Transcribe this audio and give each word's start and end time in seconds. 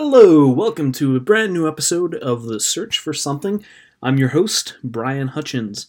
Hello, 0.00 0.48
welcome 0.48 0.92
to 0.92 1.16
a 1.16 1.20
brand 1.20 1.52
new 1.52 1.66
episode 1.66 2.14
of 2.14 2.44
The 2.44 2.60
Search 2.60 3.00
for 3.00 3.12
Something. 3.12 3.64
I'm 4.00 4.16
your 4.16 4.28
host, 4.28 4.76
Brian 4.84 5.26
Hutchins. 5.26 5.88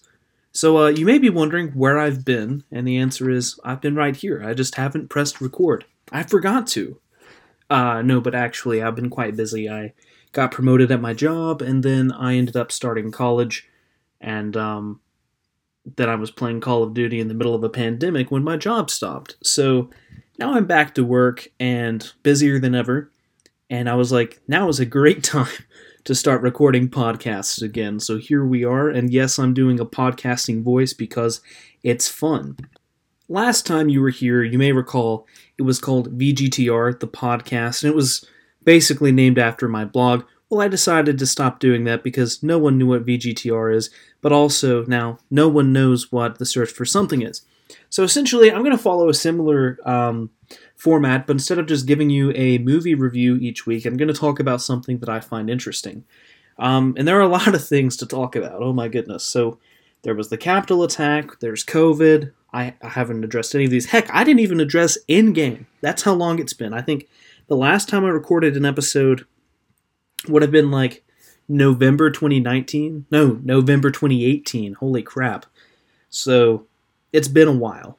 So, 0.51 0.79
uh, 0.79 0.87
you 0.87 1.05
may 1.05 1.19
be 1.19 1.29
wondering 1.29 1.67
where 1.73 1.99
I've 1.99 2.25
been, 2.25 2.63
and 2.71 2.87
the 2.87 2.97
answer 2.97 3.29
is 3.29 3.59
I've 3.63 3.81
been 3.81 3.93
right 3.93 4.15
here. 4.15 4.41
I 4.43 4.55
just 4.55 4.73
haven't 4.75 5.09
pressed 5.09 5.39
record. 5.39 5.85
I 6.11 6.23
forgot 6.23 6.65
to. 6.69 6.99
Uh, 7.69 8.01
no, 8.01 8.19
but 8.19 8.33
actually, 8.33 8.81
I've 8.81 8.95
been 8.95 9.11
quite 9.11 9.35
busy. 9.35 9.69
I 9.69 9.93
got 10.31 10.49
promoted 10.49 10.91
at 10.91 11.01
my 11.01 11.13
job, 11.13 11.61
and 11.61 11.83
then 11.83 12.11
I 12.11 12.33
ended 12.33 12.55
up 12.57 12.71
starting 12.71 13.11
college, 13.11 13.69
and, 14.19 14.57
um, 14.57 15.01
then 15.97 16.09
I 16.09 16.15
was 16.15 16.31
playing 16.31 16.61
Call 16.61 16.81
of 16.81 16.95
Duty 16.95 17.19
in 17.19 17.27
the 17.27 17.35
middle 17.35 17.53
of 17.53 17.63
a 17.63 17.69
pandemic 17.69 18.31
when 18.31 18.43
my 18.43 18.57
job 18.57 18.89
stopped. 18.89 19.35
So, 19.43 19.91
now 20.39 20.55
I'm 20.55 20.65
back 20.65 20.95
to 20.95 21.05
work 21.05 21.49
and 21.59 22.11
busier 22.23 22.57
than 22.57 22.73
ever 22.73 23.11
and 23.69 23.89
I 23.89 23.95
was 23.95 24.11
like, 24.11 24.41
now 24.47 24.67
is 24.67 24.79
a 24.79 24.85
great 24.85 25.23
time 25.23 25.47
to 26.05 26.15
start 26.15 26.41
recording 26.41 26.89
podcasts 26.89 27.61
again. 27.61 27.99
So 27.99 28.17
here 28.17 28.45
we 28.45 28.63
are, 28.63 28.89
and 28.89 29.11
yes, 29.11 29.37
I'm 29.37 29.53
doing 29.53 29.79
a 29.79 29.85
podcasting 29.85 30.63
voice 30.63 30.93
because 30.93 31.41
it's 31.83 32.07
fun. 32.07 32.57
Last 33.27 33.65
time 33.65 33.89
you 33.89 34.01
were 34.01 34.09
here, 34.09 34.43
you 34.43 34.57
may 34.57 34.71
recall 34.71 35.27
it 35.57 35.61
was 35.61 35.79
called 35.79 36.17
VGTR, 36.17 36.99
the 36.99 37.07
podcast, 37.07 37.83
and 37.83 37.91
it 37.91 37.95
was 37.95 38.25
basically 38.63 39.11
named 39.11 39.37
after 39.37 39.67
my 39.67 39.85
blog. 39.85 40.23
Well, 40.49 40.61
I 40.61 40.67
decided 40.67 41.19
to 41.19 41.27
stop 41.27 41.59
doing 41.59 41.83
that 41.83 42.03
because 42.03 42.41
no 42.41 42.57
one 42.57 42.79
knew 42.79 42.87
what 42.87 43.05
VGTR 43.05 43.75
is, 43.75 43.91
but 44.21 44.31
also 44.31 44.83
now 44.85 45.19
no 45.29 45.47
one 45.47 45.71
knows 45.71 46.11
what 46.11 46.39
the 46.39 46.45
search 46.45 46.71
for 46.71 46.85
something 46.85 47.21
is. 47.21 47.43
So 47.89 48.01
essentially, 48.03 48.51
I'm 48.51 48.63
going 48.63 48.75
to 48.75 48.81
follow 48.81 49.09
a 49.09 49.13
similar 49.13 49.77
um, 49.85 50.31
format, 50.79 51.27
but 51.27 51.33
instead 51.33 51.59
of 51.59 51.67
just 51.67 51.85
giving 51.85 52.09
you 52.09 52.31
a 52.35 52.57
movie 52.59 52.95
review 52.95 53.35
each 53.35 53.65
week, 53.65 53.85
I'm 53.85 53.97
going 53.97 54.07
to 54.07 54.13
talk 54.13 54.39
about 54.39 54.61
something 54.61 54.99
that 54.99 55.09
I 55.09 55.19
find 55.19 55.49
interesting. 55.49 56.05
Um, 56.57 56.95
and 56.97 57.05
there 57.05 57.17
are 57.17 57.21
a 57.21 57.27
lot 57.37 57.53
of 57.53 57.67
things 57.67 57.97
to 57.97 58.05
talk 58.05 58.35
about. 58.35 58.63
Oh 58.63 58.73
my 58.73 58.87
goodness. 58.87 59.25
So 59.25 59.59
there 60.03 60.15
was 60.15 60.29
the 60.29 60.37
Capitol 60.37 60.83
attack, 60.83 61.39
there's 61.41 61.65
COVID. 61.65 62.31
I, 62.51 62.73
I 62.81 62.87
haven't 62.87 63.23
addressed 63.23 63.53
any 63.53 63.65
of 63.65 63.71
these. 63.71 63.87
Heck, 63.87 64.11
I 64.11 64.23
didn't 64.23 64.39
even 64.39 64.59
address 64.59 64.97
Endgame. 65.07 65.65
That's 65.81 66.01
how 66.01 66.13
long 66.13 66.39
it's 66.39 66.53
been. 66.53 66.73
I 66.73 66.81
think 66.81 67.07
the 67.47 67.57
last 67.57 67.89
time 67.89 68.05
I 68.05 68.09
recorded 68.09 68.57
an 68.57 68.65
episode 68.65 69.27
would 70.27 70.41
have 70.41 70.49
been 70.49 70.71
like 70.71 71.03
November 71.47 72.09
2019. 72.09 73.05
No, 73.11 73.39
November 73.43 73.91
2018. 73.91 74.73
Holy 74.75 75.03
crap. 75.03 75.45
So 76.09 76.65
it's 77.13 77.27
been 77.27 77.47
a 77.47 77.53
while. 77.53 77.98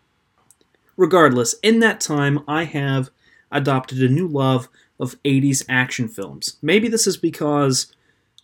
Regardless, 1.00 1.54
in 1.62 1.78
that 1.78 1.98
time, 1.98 2.44
I 2.46 2.64
have 2.64 3.08
adopted 3.50 4.02
a 4.02 4.08
new 4.12 4.28
love 4.28 4.68
of 4.98 5.16
80s 5.22 5.64
action 5.66 6.08
films. 6.08 6.58
Maybe 6.60 6.88
this 6.88 7.06
is 7.06 7.16
because 7.16 7.90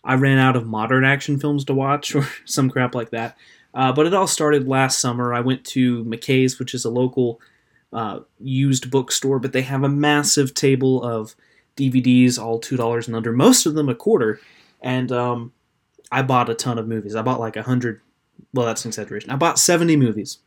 I 0.03 0.15
ran 0.15 0.39
out 0.39 0.55
of 0.55 0.65
modern 0.65 1.05
action 1.05 1.39
films 1.39 1.63
to 1.65 1.75
watch 1.75 2.15
or 2.15 2.27
some 2.45 2.71
crap 2.71 2.95
like 2.95 3.11
that. 3.11 3.37
Uh, 3.75 3.91
but 3.91 4.07
it 4.07 4.13
all 4.15 4.25
started 4.25 4.67
last 4.67 4.99
summer. 4.99 5.35
I 5.35 5.39
went 5.41 5.65
to 5.65 6.03
McKay's, 6.05 6.57
which 6.57 6.73
is 6.73 6.83
a 6.83 6.89
local 6.89 7.39
uh, 7.93 8.21
used 8.39 8.89
bookstore, 8.89 9.37
but 9.37 9.53
they 9.53 9.61
have 9.61 9.83
a 9.83 9.89
massive 9.89 10.55
table 10.55 11.03
of 11.03 11.35
DVDs, 11.75 12.39
all 12.39 12.59
$2 12.59 13.05
and 13.05 13.15
under, 13.15 13.31
most 13.31 13.67
of 13.67 13.75
them 13.75 13.87
a 13.87 13.93
quarter. 13.93 14.39
And 14.81 15.11
um, 15.11 15.53
I 16.11 16.23
bought 16.23 16.49
a 16.49 16.55
ton 16.55 16.79
of 16.79 16.87
movies. 16.87 17.15
I 17.15 17.21
bought 17.21 17.39
like 17.39 17.55
100, 17.55 18.01
well, 18.51 18.65
that's 18.65 18.83
an 18.83 18.89
exaggeration. 18.89 19.29
I 19.29 19.35
bought 19.35 19.59
70 19.59 19.95
movies. 19.95 20.39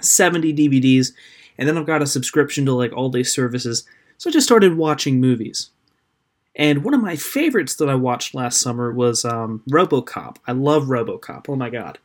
70 0.00 0.54
DVDs, 0.54 1.12
and 1.58 1.68
then 1.68 1.78
I've 1.78 1.86
got 1.86 2.02
a 2.02 2.06
subscription 2.06 2.64
to 2.66 2.72
like 2.72 2.92
all 2.92 3.08
day 3.08 3.22
services. 3.22 3.84
So 4.18 4.30
I 4.30 4.32
just 4.32 4.46
started 4.46 4.76
watching 4.76 5.20
movies. 5.20 5.70
And 6.54 6.84
one 6.84 6.94
of 6.94 7.02
my 7.02 7.16
favorites 7.16 7.74
that 7.76 7.88
I 7.88 7.94
watched 7.94 8.34
last 8.34 8.60
summer 8.60 8.90
was 8.90 9.24
um, 9.24 9.62
RoboCop. 9.68 10.36
I 10.46 10.52
love 10.52 10.84
RoboCop. 10.84 11.48
Oh 11.48 11.56
my 11.56 11.70
god! 11.70 11.98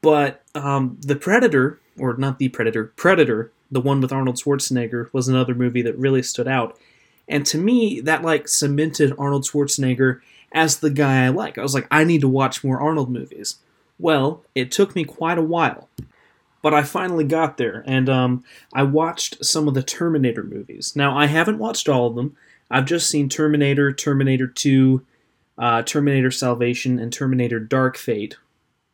But 0.00 0.42
um, 0.54 0.98
the 1.00 1.16
Predator, 1.16 1.80
or 1.98 2.16
not 2.16 2.38
the 2.38 2.48
Predator, 2.48 2.92
Predator, 2.96 3.50
the 3.70 3.80
one 3.80 4.00
with 4.00 4.12
Arnold 4.12 4.36
Schwarzenegger, 4.36 5.12
was 5.12 5.26
another 5.26 5.54
movie 5.54 5.82
that 5.82 5.98
really 5.98 6.22
stood 6.22 6.46
out. 6.46 6.78
And 7.28 7.44
to 7.46 7.58
me, 7.58 8.00
that 8.00 8.22
like 8.22 8.48
cemented 8.48 9.12
Arnold 9.18 9.44
Schwarzenegger 9.44 10.20
as 10.52 10.78
the 10.78 10.90
guy 10.90 11.24
I 11.24 11.28
like. 11.28 11.58
I 11.58 11.62
was 11.62 11.74
like, 11.74 11.88
I 11.90 12.04
need 12.04 12.20
to 12.22 12.28
watch 12.28 12.64
more 12.64 12.80
Arnold 12.80 13.10
movies. 13.10 13.56
Well, 13.98 14.44
it 14.54 14.70
took 14.70 14.94
me 14.94 15.04
quite 15.04 15.38
a 15.38 15.42
while 15.42 15.88
but 16.68 16.76
I 16.76 16.82
finally 16.82 17.24
got 17.24 17.56
there, 17.56 17.82
and 17.86 18.10
um, 18.10 18.44
I 18.74 18.82
watched 18.82 19.42
some 19.42 19.68
of 19.68 19.72
the 19.72 19.82
Terminator 19.82 20.42
movies. 20.42 20.94
Now, 20.94 21.16
I 21.16 21.24
haven't 21.24 21.56
watched 21.56 21.88
all 21.88 22.08
of 22.08 22.14
them. 22.14 22.36
I've 22.70 22.84
just 22.84 23.08
seen 23.08 23.30
Terminator, 23.30 23.90
Terminator 23.90 24.46
2, 24.46 25.02
uh, 25.56 25.82
Terminator 25.84 26.30
Salvation, 26.30 26.98
and 26.98 27.10
Terminator 27.10 27.58
Dark 27.58 27.96
Fate, 27.96 28.36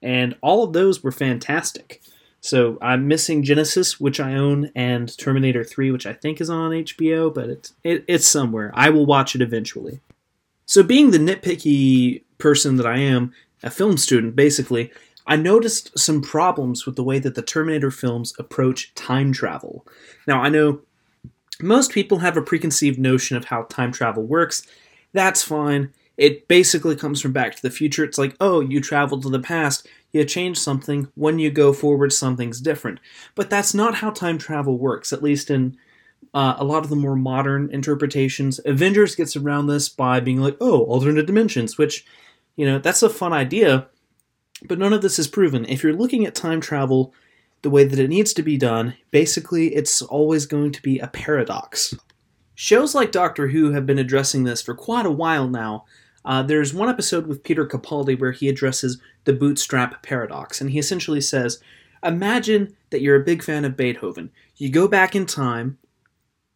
and 0.00 0.36
all 0.40 0.62
of 0.62 0.72
those 0.72 1.02
were 1.02 1.10
fantastic. 1.10 2.00
So 2.40 2.78
I'm 2.80 3.08
missing 3.08 3.42
Genisys, 3.42 4.00
which 4.00 4.20
I 4.20 4.34
own, 4.34 4.70
and 4.76 5.18
Terminator 5.18 5.64
3, 5.64 5.90
which 5.90 6.06
I 6.06 6.12
think 6.12 6.40
is 6.40 6.48
on 6.48 6.70
HBO, 6.70 7.34
but 7.34 7.48
it's 7.48 7.74
it, 7.82 8.04
it's 8.06 8.28
somewhere. 8.28 8.70
I 8.72 8.90
will 8.90 9.04
watch 9.04 9.34
it 9.34 9.42
eventually. 9.42 9.98
So 10.64 10.84
being 10.84 11.10
the 11.10 11.18
nitpicky 11.18 12.22
person 12.38 12.76
that 12.76 12.86
I 12.86 12.98
am, 12.98 13.34
a 13.64 13.70
film 13.70 13.96
student 13.96 14.36
basically, 14.36 14.92
I 15.26 15.36
noticed 15.36 15.98
some 15.98 16.20
problems 16.20 16.84
with 16.84 16.96
the 16.96 17.04
way 17.04 17.18
that 17.18 17.34
the 17.34 17.42
Terminator 17.42 17.90
films 17.90 18.34
approach 18.38 18.94
time 18.94 19.32
travel. 19.32 19.86
Now, 20.26 20.42
I 20.42 20.48
know 20.48 20.80
most 21.60 21.92
people 21.92 22.18
have 22.18 22.36
a 22.36 22.42
preconceived 22.42 22.98
notion 22.98 23.36
of 23.36 23.46
how 23.46 23.62
time 23.64 23.92
travel 23.92 24.22
works. 24.22 24.66
That's 25.12 25.42
fine. 25.42 25.92
It 26.16 26.46
basically 26.46 26.94
comes 26.94 27.20
from 27.20 27.32
Back 27.32 27.56
to 27.56 27.62
the 27.62 27.70
Future. 27.70 28.04
It's 28.04 28.18
like, 28.18 28.36
oh, 28.40 28.60
you 28.60 28.80
travel 28.80 29.20
to 29.20 29.28
the 29.28 29.40
past, 29.40 29.88
you 30.12 30.24
change 30.24 30.58
something, 30.58 31.08
when 31.14 31.38
you 31.38 31.50
go 31.50 31.72
forward, 31.72 32.12
something's 32.12 32.60
different. 32.60 33.00
But 33.34 33.50
that's 33.50 33.74
not 33.74 33.96
how 33.96 34.10
time 34.10 34.38
travel 34.38 34.78
works, 34.78 35.12
at 35.12 35.22
least 35.22 35.50
in 35.50 35.76
uh, 36.32 36.54
a 36.56 36.64
lot 36.64 36.84
of 36.84 36.90
the 36.90 36.96
more 36.96 37.16
modern 37.16 37.70
interpretations. 37.72 38.60
Avengers 38.64 39.14
gets 39.14 39.36
around 39.36 39.66
this 39.66 39.88
by 39.88 40.20
being 40.20 40.40
like, 40.40 40.56
oh, 40.60 40.84
alternate 40.84 41.26
dimensions, 41.26 41.78
which, 41.78 42.04
you 42.56 42.64
know, 42.64 42.78
that's 42.78 43.02
a 43.02 43.10
fun 43.10 43.32
idea, 43.32 43.88
but 44.62 44.78
none 44.78 44.92
of 44.92 45.02
this 45.02 45.18
is 45.18 45.28
proven. 45.28 45.64
If 45.66 45.82
you're 45.82 45.92
looking 45.92 46.26
at 46.26 46.34
time 46.34 46.60
travel 46.60 47.12
the 47.62 47.70
way 47.70 47.84
that 47.84 47.98
it 47.98 48.08
needs 48.08 48.32
to 48.34 48.42
be 48.42 48.56
done, 48.56 48.94
basically 49.10 49.74
it's 49.74 50.02
always 50.02 50.46
going 50.46 50.72
to 50.72 50.82
be 50.82 50.98
a 50.98 51.08
paradox. 51.08 51.94
Shows 52.54 52.94
like 52.94 53.10
Doctor 53.10 53.48
Who 53.48 53.72
have 53.72 53.86
been 53.86 53.98
addressing 53.98 54.44
this 54.44 54.62
for 54.62 54.74
quite 54.74 55.06
a 55.06 55.10
while 55.10 55.48
now. 55.48 55.84
Uh, 56.24 56.42
there's 56.42 56.72
one 56.72 56.88
episode 56.88 57.26
with 57.26 57.42
Peter 57.42 57.66
Capaldi 57.66 58.18
where 58.18 58.32
he 58.32 58.48
addresses 58.48 59.00
the 59.24 59.32
bootstrap 59.32 60.02
paradox, 60.02 60.60
and 60.60 60.70
he 60.70 60.78
essentially 60.78 61.20
says, 61.20 61.60
Imagine 62.02 62.76
that 62.90 63.00
you're 63.00 63.20
a 63.20 63.24
big 63.24 63.42
fan 63.42 63.64
of 63.64 63.76
Beethoven. 63.76 64.30
You 64.56 64.70
go 64.70 64.86
back 64.86 65.16
in 65.16 65.26
time, 65.26 65.78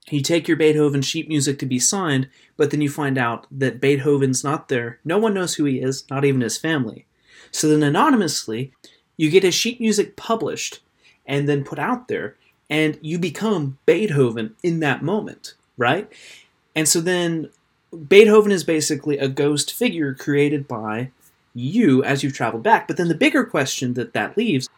you 0.09 0.23
take 0.23 0.47
your 0.47 0.57
Beethoven 0.57 1.03
sheet 1.03 1.29
music 1.29 1.59
to 1.59 1.67
be 1.67 1.79
signed, 1.79 2.29
but 2.57 2.71
then 2.71 2.81
you 2.81 2.89
find 2.89 3.19
out 3.19 3.47
that 3.51 3.81
Beethoven's 3.81 4.45
not 4.45 4.69
there. 4.69 5.01
No 5.05 5.19
one 5.19 5.35
knows 5.35 5.55
who 5.55 5.65
he 5.65 5.81
is, 5.81 6.05
not 6.11 6.25
even 6.25 6.43
his 6.43 6.59
family. 6.59 7.07
So 7.51 7.69
then 7.69 7.83
anonymously, 7.83 8.73
you 9.17 9.31
get 9.31 9.43
his 9.43 9.55
sheet 9.55 9.81
music 9.81 10.17
published 10.17 10.81
and 11.27 11.49
then 11.49 11.65
put 11.65 11.79
out 11.79 12.09
there, 12.09 12.37
and 12.71 12.99
you 13.03 13.19
become 13.19 13.79
Beethoven 13.87 14.55
in 14.63 14.81
that 14.81 15.03
moment, 15.03 15.55
right? 15.77 16.11
And 16.75 16.89
so 16.89 17.01
then 17.01 17.51
Beethoven 18.09 18.53
is 18.53 18.65
basically 18.65 19.19
a 19.19 19.29
ghost 19.29 19.73
figure 19.73 20.15
created 20.15 20.69
by 20.69 21.11
you 21.55 22.05
as 22.05 22.23
you've 22.23 22.35
traveled 22.35 22.63
back. 22.63 22.87
But 22.87 22.97
then 22.97 23.09
the 23.09 23.15
bigger 23.15 23.45
question 23.45 23.95
that 23.95 24.13
that 24.13 24.37
leaves 24.37 24.69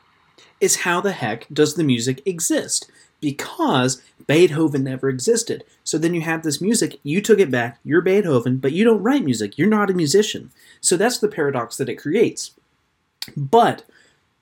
is 0.61 0.77
how 0.77 1.01
the 1.01 1.13
heck 1.13 1.47
does 1.53 1.75
the 1.75 1.85
music 1.85 2.23
exist? 2.25 2.91
Because 3.21 4.03
Beethoven 4.27 4.85
never 4.85 5.09
existed. 5.09 5.65
So 5.85 5.99
then 5.99 6.15
you 6.15 6.23
have 6.23 6.43
this 6.43 6.61
music, 6.61 6.99
you 7.03 7.21
took 7.21 7.39
it 7.39 7.51
back, 7.51 7.79
you're 7.85 8.01
Beethoven, 8.01 8.59
but 8.59 8.73
you 8.73 8.85
don't 8.85 9.03
write 9.03 9.25
music, 9.25 9.59
you're 9.59 9.69
not 9.69 9.91
a 9.91 9.95
musician. 9.95 10.51
So 10.81 10.97
that's 10.97 11.19
the 11.19 11.29
paradox 11.29 11.77
that 11.77 11.89
it 11.89 11.97
creates. 11.97 12.53
But 13.37 13.85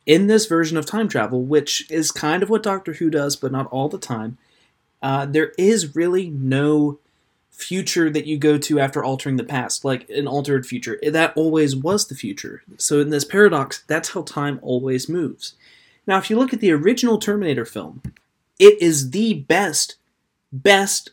in 0.06 0.26
this 0.26 0.46
version 0.46 0.76
of 0.76 0.86
time 0.86 1.08
travel, 1.08 1.42
which 1.42 1.88
is 1.90 2.10
kind 2.10 2.42
of 2.42 2.50
what 2.50 2.62
Doctor 2.62 2.94
Who 2.94 3.10
does, 3.10 3.36
but 3.36 3.52
not 3.52 3.66
all 3.66 3.88
the 3.88 3.98
time, 3.98 4.38
uh, 5.02 5.26
there 5.26 5.52
is 5.58 5.94
really 5.94 6.30
no 6.30 6.98
future 7.50 8.08
that 8.08 8.26
you 8.26 8.38
go 8.38 8.56
to 8.56 8.78
after 8.78 9.02
altering 9.02 9.36
the 9.36 9.44
past, 9.44 9.84
like 9.84 10.08
an 10.08 10.28
altered 10.28 10.64
future. 10.64 10.98
That 11.02 11.36
always 11.36 11.74
was 11.74 12.06
the 12.06 12.14
future. 12.14 12.62
So 12.76 13.00
in 13.00 13.10
this 13.10 13.24
paradox, 13.24 13.82
that's 13.86 14.10
how 14.10 14.22
time 14.22 14.60
always 14.62 15.08
moves. 15.08 15.54
Now, 16.06 16.18
if 16.18 16.30
you 16.30 16.38
look 16.38 16.54
at 16.54 16.60
the 16.60 16.72
original 16.72 17.18
Terminator 17.18 17.64
film, 17.64 18.00
it 18.58 18.80
is 18.80 19.10
the 19.10 19.34
best, 19.34 19.96
best, 20.52 21.10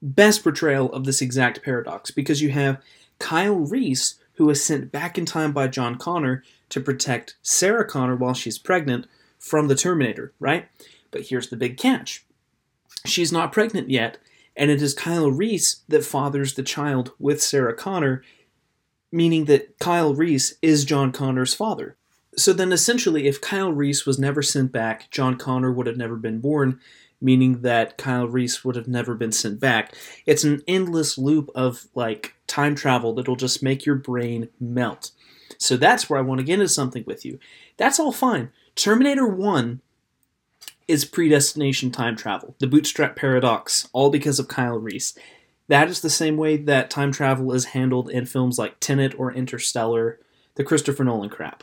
best 0.00 0.42
portrayal 0.42 0.92
of 0.92 1.04
this 1.04 1.20
exact 1.20 1.62
paradox 1.62 2.10
because 2.10 2.40
you 2.40 2.50
have 2.50 2.80
Kyle 3.18 3.56
Reese, 3.56 4.14
who 4.34 4.46
was 4.46 4.64
sent 4.64 4.90
back 4.90 5.18
in 5.18 5.26
time 5.26 5.52
by 5.52 5.68
John 5.68 5.98
Connor 5.98 6.42
to 6.70 6.80
protect 6.80 7.36
Sarah 7.42 7.86
Connor 7.86 8.16
while 8.16 8.34
she's 8.34 8.58
pregnant 8.58 9.06
from 9.38 9.68
the 9.68 9.74
Terminator, 9.74 10.32
right? 10.40 10.68
But 11.10 11.26
here's 11.28 11.48
the 11.48 11.56
big 11.56 11.76
catch 11.76 12.24
she's 13.06 13.32
not 13.32 13.52
pregnant 13.52 13.90
yet, 13.90 14.18
and 14.56 14.70
it 14.70 14.82
is 14.82 14.94
Kyle 14.94 15.30
Reese 15.30 15.82
that 15.88 16.04
fathers 16.04 16.54
the 16.54 16.62
child 16.62 17.12
with 17.18 17.42
Sarah 17.42 17.74
Connor, 17.74 18.22
meaning 19.10 19.46
that 19.46 19.78
Kyle 19.78 20.14
Reese 20.14 20.54
is 20.62 20.84
John 20.84 21.12
Connor's 21.12 21.54
father. 21.54 21.96
So 22.36 22.52
then, 22.52 22.72
essentially, 22.72 23.26
if 23.26 23.40
Kyle 23.40 23.72
Reese 23.72 24.06
was 24.06 24.18
never 24.18 24.42
sent 24.42 24.70
back, 24.70 25.10
John 25.10 25.36
Connor 25.36 25.72
would 25.72 25.86
have 25.86 25.96
never 25.96 26.16
been 26.16 26.40
born, 26.40 26.78
meaning 27.20 27.62
that 27.62 27.98
Kyle 27.98 28.28
Reese 28.28 28.64
would 28.64 28.76
have 28.76 28.88
never 28.88 29.14
been 29.14 29.32
sent 29.32 29.60
back. 29.60 29.94
It's 30.26 30.44
an 30.44 30.62
endless 30.68 31.18
loop 31.18 31.50
of 31.54 31.86
like 31.94 32.34
time 32.46 32.74
travel 32.74 33.14
that'll 33.14 33.36
just 33.36 33.62
make 33.62 33.84
your 33.84 33.96
brain 33.96 34.48
melt. 34.60 35.10
So 35.58 35.76
that's 35.76 36.08
where 36.08 36.18
I 36.18 36.22
want 36.22 36.38
to 36.38 36.44
get 36.44 36.54
into 36.54 36.68
something 36.68 37.04
with 37.06 37.24
you. 37.24 37.38
That's 37.76 37.98
all 37.98 38.12
fine. 38.12 38.50
Terminator 38.74 39.26
1 39.26 39.80
is 40.88 41.04
predestination 41.04 41.90
time 41.90 42.16
travel, 42.16 42.54
the 42.58 42.66
bootstrap 42.66 43.16
paradox, 43.16 43.88
all 43.92 44.10
because 44.10 44.38
of 44.38 44.48
Kyle 44.48 44.78
Reese. 44.78 45.16
That 45.68 45.88
is 45.88 46.00
the 46.00 46.10
same 46.10 46.36
way 46.36 46.56
that 46.56 46.90
time 46.90 47.12
travel 47.12 47.52
is 47.52 47.66
handled 47.66 48.10
in 48.10 48.26
films 48.26 48.58
like 48.58 48.80
Tenet 48.80 49.18
or 49.18 49.32
Interstellar, 49.32 50.18
the 50.56 50.64
Christopher 50.64 51.04
Nolan 51.04 51.30
crap. 51.30 51.62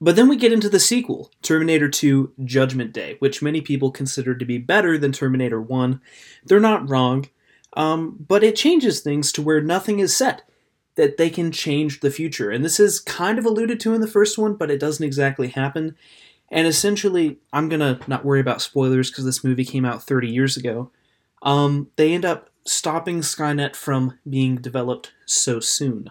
But 0.00 0.16
then 0.16 0.28
we 0.28 0.36
get 0.36 0.52
into 0.52 0.68
the 0.68 0.78
sequel, 0.78 1.32
Terminator 1.42 1.88
2 1.88 2.32
Judgment 2.44 2.92
Day, 2.92 3.16
which 3.18 3.42
many 3.42 3.60
people 3.60 3.90
consider 3.90 4.34
to 4.34 4.44
be 4.44 4.58
better 4.58 4.98
than 4.98 5.12
Terminator 5.12 5.60
1. 5.60 6.00
They're 6.44 6.60
not 6.60 6.88
wrong, 6.88 7.28
um, 7.72 8.24
but 8.28 8.44
it 8.44 8.54
changes 8.54 9.00
things 9.00 9.32
to 9.32 9.42
where 9.42 9.60
nothing 9.60 9.98
is 9.98 10.16
set, 10.16 10.42
that 10.96 11.16
they 11.16 11.30
can 11.30 11.50
change 11.50 12.00
the 12.00 12.10
future. 12.10 12.50
And 12.50 12.64
this 12.64 12.78
is 12.78 13.00
kind 13.00 13.38
of 13.38 13.44
alluded 13.44 13.80
to 13.80 13.94
in 13.94 14.00
the 14.00 14.06
first 14.06 14.38
one, 14.38 14.54
but 14.54 14.70
it 14.70 14.78
doesn't 14.80 15.04
exactly 15.04 15.48
happen. 15.48 15.96
And 16.50 16.66
essentially, 16.66 17.38
I'm 17.52 17.68
gonna 17.68 17.98
not 18.06 18.24
worry 18.24 18.40
about 18.40 18.62
spoilers 18.62 19.10
because 19.10 19.24
this 19.24 19.42
movie 19.42 19.64
came 19.64 19.84
out 19.84 20.02
30 20.02 20.28
years 20.28 20.56
ago. 20.56 20.90
Um, 21.42 21.88
they 21.96 22.12
end 22.12 22.24
up 22.24 22.48
stopping 22.64 23.20
Skynet 23.20 23.76
from 23.76 24.18
being 24.28 24.56
developed 24.56 25.12
so 25.26 25.60
soon, 25.60 26.10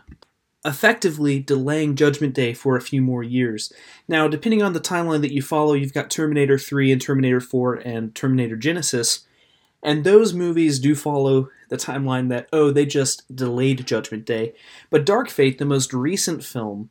effectively 0.66 1.40
delaying 1.40 1.96
Judgment 1.96 2.34
Day 2.34 2.54
for 2.54 2.76
a 2.76 2.82
few 2.82 3.02
more 3.02 3.24
years. 3.24 3.72
Now, 4.08 4.28
depending 4.28 4.62
on 4.62 4.74
the 4.74 4.80
timeline 4.80 5.22
that 5.22 5.34
you 5.34 5.42
follow, 5.42 5.74
you've 5.74 5.94
got 5.94 6.12
Terminator 6.12 6.58
3 6.58 6.92
and 6.92 7.02
Terminator 7.02 7.42
4 7.42 7.76
and 7.76 8.14
Terminator 8.14 8.58
Genisys, 8.58 9.22
and 9.84 10.04
those 10.04 10.34
movies 10.34 10.80
do 10.80 10.96
follow 10.96 11.50
the 11.70 11.78
timeline 11.78 12.30
that, 12.30 12.48
oh, 12.54 12.72
they 12.72 12.86
just 12.86 13.36
delayed 13.36 13.86
Judgment 13.86 14.26
Day. 14.26 14.54
But 14.90 15.06
Dark 15.06 15.30
Fate, 15.30 15.58
the 15.58 15.66
most 15.66 15.94
recent 15.94 16.44
film, 16.44 16.90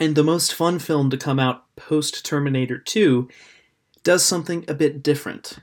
and 0.00 0.14
the 0.14 0.24
most 0.24 0.54
fun 0.54 0.78
film 0.78 1.10
to 1.10 1.16
come 1.16 1.38
out 1.38 1.64
post 1.76 2.24
Terminator 2.24 2.78
2 2.78 3.28
does 4.02 4.24
something 4.24 4.64
a 4.66 4.74
bit 4.74 5.02
different. 5.02 5.58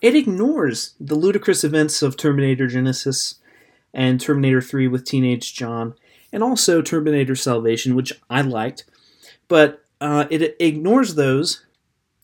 It 0.00 0.16
ignores 0.16 0.94
the 0.98 1.14
ludicrous 1.14 1.62
events 1.62 2.00
of 2.00 2.16
Terminator 2.16 2.66
Genisys 2.66 3.36
and 3.92 4.20
Terminator 4.20 4.62
3 4.62 4.88
with 4.88 5.04
Teenage 5.04 5.54
John, 5.54 5.94
and 6.32 6.42
also 6.42 6.80
Terminator 6.80 7.36
Salvation, 7.36 7.94
which 7.94 8.12
I 8.30 8.40
liked, 8.40 8.84
but 9.48 9.84
uh, 10.00 10.24
it 10.30 10.56
ignores 10.58 11.14
those, 11.14 11.66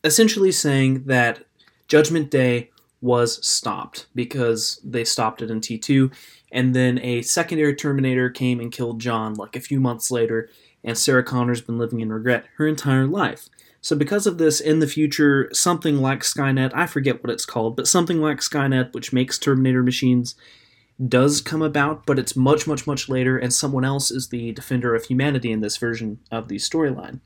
essentially 0.02 0.50
saying 0.50 1.04
that 1.04 1.44
Judgment 1.86 2.30
Day 2.30 2.70
was 3.00 3.44
stopped 3.46 4.06
because 4.14 4.80
they 4.84 5.04
stopped 5.04 5.42
it 5.42 5.50
in 5.50 5.60
T2, 5.60 6.12
and 6.50 6.74
then 6.74 6.98
a 7.00 7.22
secondary 7.22 7.74
Terminator 7.74 8.30
came 8.30 8.60
and 8.60 8.72
killed 8.72 9.00
John 9.00 9.34
like 9.34 9.56
a 9.56 9.60
few 9.60 9.80
months 9.80 10.10
later, 10.10 10.48
and 10.82 10.96
Sarah 10.96 11.22
Connor's 11.22 11.60
been 11.60 11.78
living 11.78 12.00
in 12.00 12.12
regret 12.12 12.46
her 12.56 12.66
entire 12.66 13.06
life. 13.06 13.48
So, 13.80 13.94
because 13.94 14.26
of 14.26 14.38
this, 14.38 14.60
in 14.60 14.80
the 14.80 14.88
future, 14.88 15.48
something 15.52 15.98
like 15.98 16.20
Skynet, 16.20 16.72
I 16.74 16.86
forget 16.86 17.22
what 17.22 17.30
it's 17.32 17.46
called, 17.46 17.76
but 17.76 17.86
something 17.86 18.20
like 18.20 18.38
Skynet, 18.38 18.92
which 18.92 19.12
makes 19.12 19.38
Terminator 19.38 19.84
machines, 19.84 20.34
does 21.06 21.40
come 21.40 21.62
about, 21.62 22.04
but 22.04 22.18
it's 22.18 22.34
much, 22.34 22.66
much, 22.66 22.86
much 22.86 23.08
later, 23.08 23.38
and 23.38 23.54
someone 23.54 23.84
else 23.84 24.10
is 24.10 24.28
the 24.28 24.50
defender 24.52 24.96
of 24.96 25.04
humanity 25.04 25.52
in 25.52 25.60
this 25.60 25.76
version 25.76 26.18
of 26.32 26.48
the 26.48 26.56
storyline. 26.56 27.20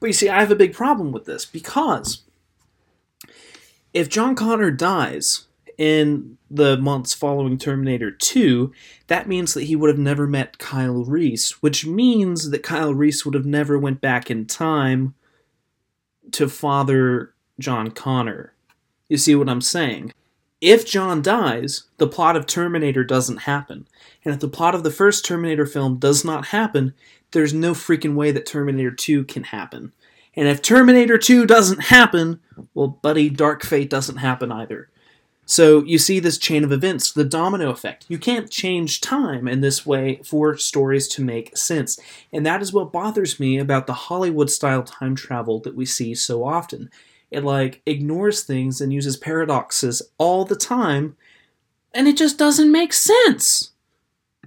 But 0.00 0.08
you 0.08 0.12
see, 0.12 0.28
I 0.28 0.40
have 0.40 0.50
a 0.50 0.56
big 0.56 0.72
problem 0.72 1.12
with 1.12 1.24
this 1.24 1.44
because 1.44 2.22
if 3.94 4.08
John 4.08 4.34
Connor 4.34 4.70
dies 4.70 5.46
in 5.78 6.38
the 6.50 6.76
months 6.76 7.14
following 7.14 7.58
Terminator 7.58 8.10
2, 8.10 8.72
that 9.06 9.26
means 9.26 9.54
that 9.54 9.64
he 9.64 9.76
would 9.76 9.88
have 9.88 9.98
never 9.98 10.26
met 10.26 10.58
Kyle 10.58 11.04
Reese, 11.04 11.62
which 11.62 11.86
means 11.86 12.50
that 12.50 12.62
Kyle 12.62 12.94
Reese 12.94 13.24
would 13.24 13.34
have 13.34 13.46
never 13.46 13.78
went 13.78 14.00
back 14.00 14.30
in 14.30 14.46
time 14.46 15.14
to 16.32 16.48
father 16.48 17.34
John 17.58 17.90
Connor. 17.90 18.52
You 19.08 19.16
see 19.16 19.34
what 19.34 19.48
I'm 19.48 19.60
saying? 19.60 20.12
If 20.60 20.86
John 20.86 21.22
dies, 21.22 21.84
the 21.96 22.06
plot 22.06 22.36
of 22.36 22.46
Terminator 22.46 23.02
doesn't 23.02 23.38
happen. 23.38 23.88
And 24.24 24.32
if 24.32 24.40
the 24.40 24.48
plot 24.48 24.74
of 24.74 24.84
the 24.84 24.90
first 24.90 25.24
Terminator 25.24 25.66
film 25.66 25.98
does 25.98 26.24
not 26.24 26.46
happen, 26.46 26.94
there's 27.32 27.52
no 27.52 27.72
freaking 27.72 28.14
way 28.14 28.30
that 28.30 28.46
Terminator 28.46 28.92
2 28.92 29.24
can 29.24 29.44
happen. 29.44 29.92
And 30.34 30.48
if 30.48 30.62
Terminator 30.62 31.18
2 31.18 31.46
doesn't 31.46 31.84
happen, 31.84 32.40
well, 32.74 32.88
buddy, 32.88 33.28
Dark 33.28 33.64
Fate 33.64 33.90
doesn't 33.90 34.16
happen 34.16 34.50
either. 34.50 34.88
So 35.44 35.84
you 35.84 35.98
see 35.98 36.20
this 36.20 36.38
chain 36.38 36.64
of 36.64 36.72
events, 36.72 37.12
the 37.12 37.24
domino 37.24 37.70
effect. 37.70 38.06
You 38.08 38.18
can't 38.18 38.50
change 38.50 39.00
time 39.00 39.48
in 39.48 39.60
this 39.60 39.84
way 39.84 40.20
for 40.24 40.56
stories 40.56 41.08
to 41.08 41.24
make 41.24 41.56
sense. 41.56 41.98
And 42.32 42.46
that 42.46 42.62
is 42.62 42.72
what 42.72 42.92
bothers 42.92 43.40
me 43.40 43.58
about 43.58 43.86
the 43.86 43.92
Hollywood 43.92 44.50
style 44.50 44.82
time 44.82 45.14
travel 45.14 45.60
that 45.60 45.74
we 45.74 45.84
see 45.84 46.14
so 46.14 46.44
often. 46.44 46.90
It 47.30 47.44
like 47.44 47.82
ignores 47.86 48.42
things 48.42 48.80
and 48.80 48.92
uses 48.92 49.16
paradoxes 49.16 50.02
all 50.16 50.44
the 50.44 50.56
time, 50.56 51.16
and 51.92 52.06
it 52.06 52.16
just 52.16 52.38
doesn't 52.38 52.70
make 52.70 52.92
sense. 52.92 53.72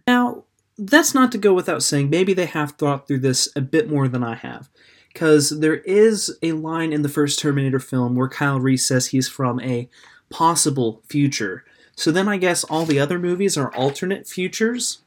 Now, 0.08 0.46
that's 0.78 1.14
not 1.14 1.32
to 1.32 1.38
go 1.38 1.54
without 1.54 1.84
saying, 1.84 2.10
maybe 2.10 2.34
they 2.34 2.46
have 2.46 2.72
thought 2.74 3.08
through 3.08 3.20
this 3.20 3.50
a 3.56 3.62
bit 3.62 3.90
more 3.90 4.08
than 4.08 4.24
I 4.24 4.36
have. 4.36 4.70
Because 5.16 5.62
there 5.62 5.78
is 5.78 6.38
a 6.44 6.52
line 6.52 6.92
in 6.92 7.02
the 7.02 7.08
first 7.08 7.40
Terminator 7.40 7.80
film 7.80 8.16
where 8.16 8.28
Kyle 8.28 8.60
Reese 8.60 8.86
says 8.86 9.08
he's 9.08 9.30
from 9.30 9.62
a 9.62 9.88
possible 10.30 11.02
future. 11.08 11.64
So 11.96 12.12
then 12.12 12.28
I 12.28 12.36
guess 12.36 12.66
all 12.66 12.84
the 12.84 13.00
other 13.00 13.18
movies 13.18 13.56
are 13.56 13.74
alternate 13.74 14.28
futures, 14.28 15.00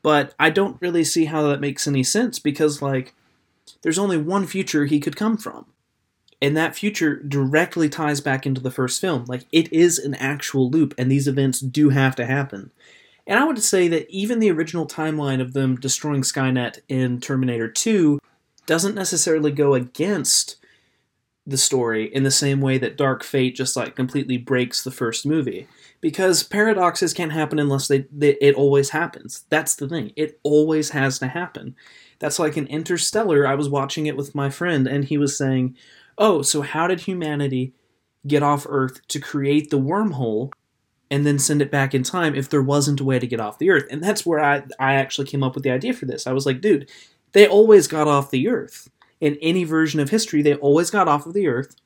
but 0.00 0.34
I 0.40 0.48
don't 0.48 0.80
really 0.80 1.04
see 1.04 1.26
how 1.26 1.42
that 1.48 1.60
makes 1.60 1.86
any 1.86 2.02
sense 2.02 2.38
because, 2.38 2.80
like, 2.80 3.12
there's 3.82 3.98
only 3.98 4.16
one 4.16 4.46
future 4.46 4.86
he 4.86 4.98
could 4.98 5.16
come 5.16 5.36
from. 5.36 5.66
And 6.40 6.56
that 6.56 6.74
future 6.74 7.16
directly 7.16 7.90
ties 7.90 8.22
back 8.22 8.46
into 8.46 8.62
the 8.62 8.70
first 8.70 9.02
film. 9.02 9.26
Like, 9.26 9.44
it 9.52 9.70
is 9.70 9.98
an 9.98 10.14
actual 10.14 10.70
loop, 10.70 10.94
and 10.96 11.12
these 11.12 11.28
events 11.28 11.60
do 11.60 11.90
have 11.90 12.16
to 12.16 12.24
happen. 12.24 12.70
And 13.26 13.38
I 13.38 13.44
would 13.44 13.62
say 13.62 13.86
that 13.88 14.08
even 14.08 14.38
the 14.38 14.50
original 14.50 14.86
timeline 14.86 15.42
of 15.42 15.52
them 15.52 15.76
destroying 15.76 16.22
Skynet 16.22 16.80
in 16.88 17.20
Terminator 17.20 17.68
2 17.68 18.18
doesn't 18.66 18.94
necessarily 18.94 19.50
go 19.50 19.74
against 19.74 20.56
the 21.46 21.58
story 21.58 22.04
in 22.14 22.22
the 22.22 22.30
same 22.30 22.60
way 22.60 22.78
that 22.78 22.96
Dark 22.96 23.24
Fate 23.24 23.56
just 23.56 23.76
like 23.76 23.96
completely 23.96 24.38
breaks 24.38 24.82
the 24.82 24.90
first 24.90 25.26
movie. 25.26 25.66
Because 26.00 26.42
paradoxes 26.42 27.14
can't 27.14 27.32
happen 27.32 27.58
unless 27.58 27.88
they, 27.88 28.06
they, 28.12 28.34
it 28.40 28.54
always 28.54 28.90
happens. 28.90 29.44
That's 29.48 29.76
the 29.76 29.88
thing. 29.88 30.12
It 30.16 30.38
always 30.42 30.90
has 30.90 31.18
to 31.20 31.28
happen. 31.28 31.76
That's 32.18 32.38
like 32.38 32.56
in 32.56 32.66
Interstellar, 32.68 33.46
I 33.46 33.54
was 33.54 33.68
watching 33.68 34.06
it 34.06 34.16
with 34.16 34.34
my 34.34 34.50
friend 34.50 34.86
and 34.86 35.04
he 35.04 35.18
was 35.18 35.36
saying, 35.36 35.76
"Oh, 36.18 36.42
so 36.42 36.62
how 36.62 36.86
did 36.86 37.00
humanity 37.00 37.72
get 38.26 38.42
off 38.42 38.66
Earth 38.68 39.00
to 39.08 39.20
create 39.20 39.70
the 39.70 39.80
wormhole 39.80 40.52
and 41.10 41.26
then 41.26 41.38
send 41.38 41.60
it 41.60 41.70
back 41.70 41.94
in 41.94 42.04
time 42.04 42.34
if 42.34 42.48
there 42.48 42.62
wasn't 42.62 43.00
a 43.00 43.04
way 43.04 43.18
to 43.18 43.26
get 43.26 43.40
off 43.40 43.58
the 43.58 43.70
Earth?" 43.70 43.86
And 43.90 44.02
that's 44.02 44.24
where 44.24 44.38
I 44.38 44.62
I 44.78 44.94
actually 44.94 45.26
came 45.26 45.42
up 45.42 45.56
with 45.56 45.64
the 45.64 45.72
idea 45.72 45.92
for 45.92 46.06
this. 46.06 46.28
I 46.28 46.32
was 46.32 46.46
like, 46.46 46.60
"Dude, 46.60 46.88
they 47.32 47.46
always 47.46 47.86
got 47.86 48.08
off 48.08 48.30
the 48.30 48.48
Earth." 48.48 48.88
in 49.22 49.38
any 49.40 49.62
version 49.62 50.00
of 50.00 50.10
history, 50.10 50.42
they 50.42 50.56
always 50.56 50.90
got 50.90 51.06
off 51.06 51.26
of 51.26 51.32
the 51.32 51.46
Earth 51.46 51.76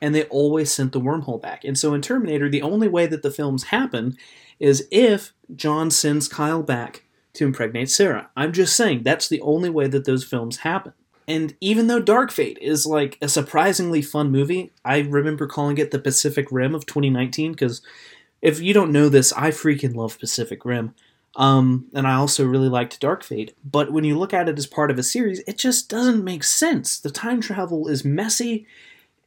and 0.00 0.14
they 0.14 0.22
always 0.26 0.70
sent 0.70 0.92
the 0.92 1.00
wormhole 1.00 1.42
back. 1.42 1.64
And 1.64 1.76
so 1.76 1.92
in 1.92 2.00
Terminator, 2.00 2.48
the 2.48 2.62
only 2.62 2.86
way 2.86 3.06
that 3.06 3.22
the 3.22 3.32
films 3.32 3.64
happen 3.64 4.16
is 4.60 4.86
if 4.92 5.32
John 5.56 5.90
sends 5.90 6.28
Kyle 6.28 6.62
back 6.62 7.02
to 7.32 7.44
impregnate 7.44 7.90
Sarah. 7.90 8.30
I'm 8.36 8.52
just 8.52 8.76
saying 8.76 9.02
that's 9.02 9.28
the 9.28 9.40
only 9.40 9.68
way 9.68 9.88
that 9.88 10.04
those 10.04 10.22
films 10.22 10.58
happen. 10.58 10.92
And 11.26 11.56
even 11.60 11.88
though 11.88 12.00
Dark 12.00 12.30
Fate 12.30 12.58
is 12.60 12.86
like 12.86 13.18
a 13.20 13.28
surprisingly 13.28 14.00
fun 14.00 14.30
movie, 14.30 14.70
I 14.84 15.00
remember 15.00 15.48
calling 15.48 15.78
it 15.78 15.90
the 15.90 15.98
Pacific 15.98 16.46
Rim 16.52 16.76
of 16.76 16.86
2019 16.86 17.52
because 17.52 17.82
if 18.40 18.60
you 18.60 18.72
don't 18.72 18.92
know 18.92 19.08
this, 19.08 19.32
I 19.32 19.50
freaking 19.50 19.96
love 19.96 20.18
Pacific 20.20 20.64
Rim. 20.64 20.94
Um, 21.36 21.86
and 21.94 22.06
I 22.06 22.14
also 22.14 22.44
really 22.46 22.68
liked 22.68 23.00
Dark 23.00 23.22
Fate. 23.22 23.54
But 23.64 23.92
when 23.92 24.04
you 24.04 24.18
look 24.18 24.34
at 24.34 24.48
it 24.48 24.58
as 24.58 24.66
part 24.66 24.90
of 24.90 24.98
a 24.98 25.02
series, 25.02 25.40
it 25.46 25.58
just 25.58 25.88
doesn't 25.88 26.24
make 26.24 26.42
sense. 26.42 26.98
The 26.98 27.10
time 27.10 27.40
travel 27.40 27.86
is 27.86 28.04
messy, 28.04 28.66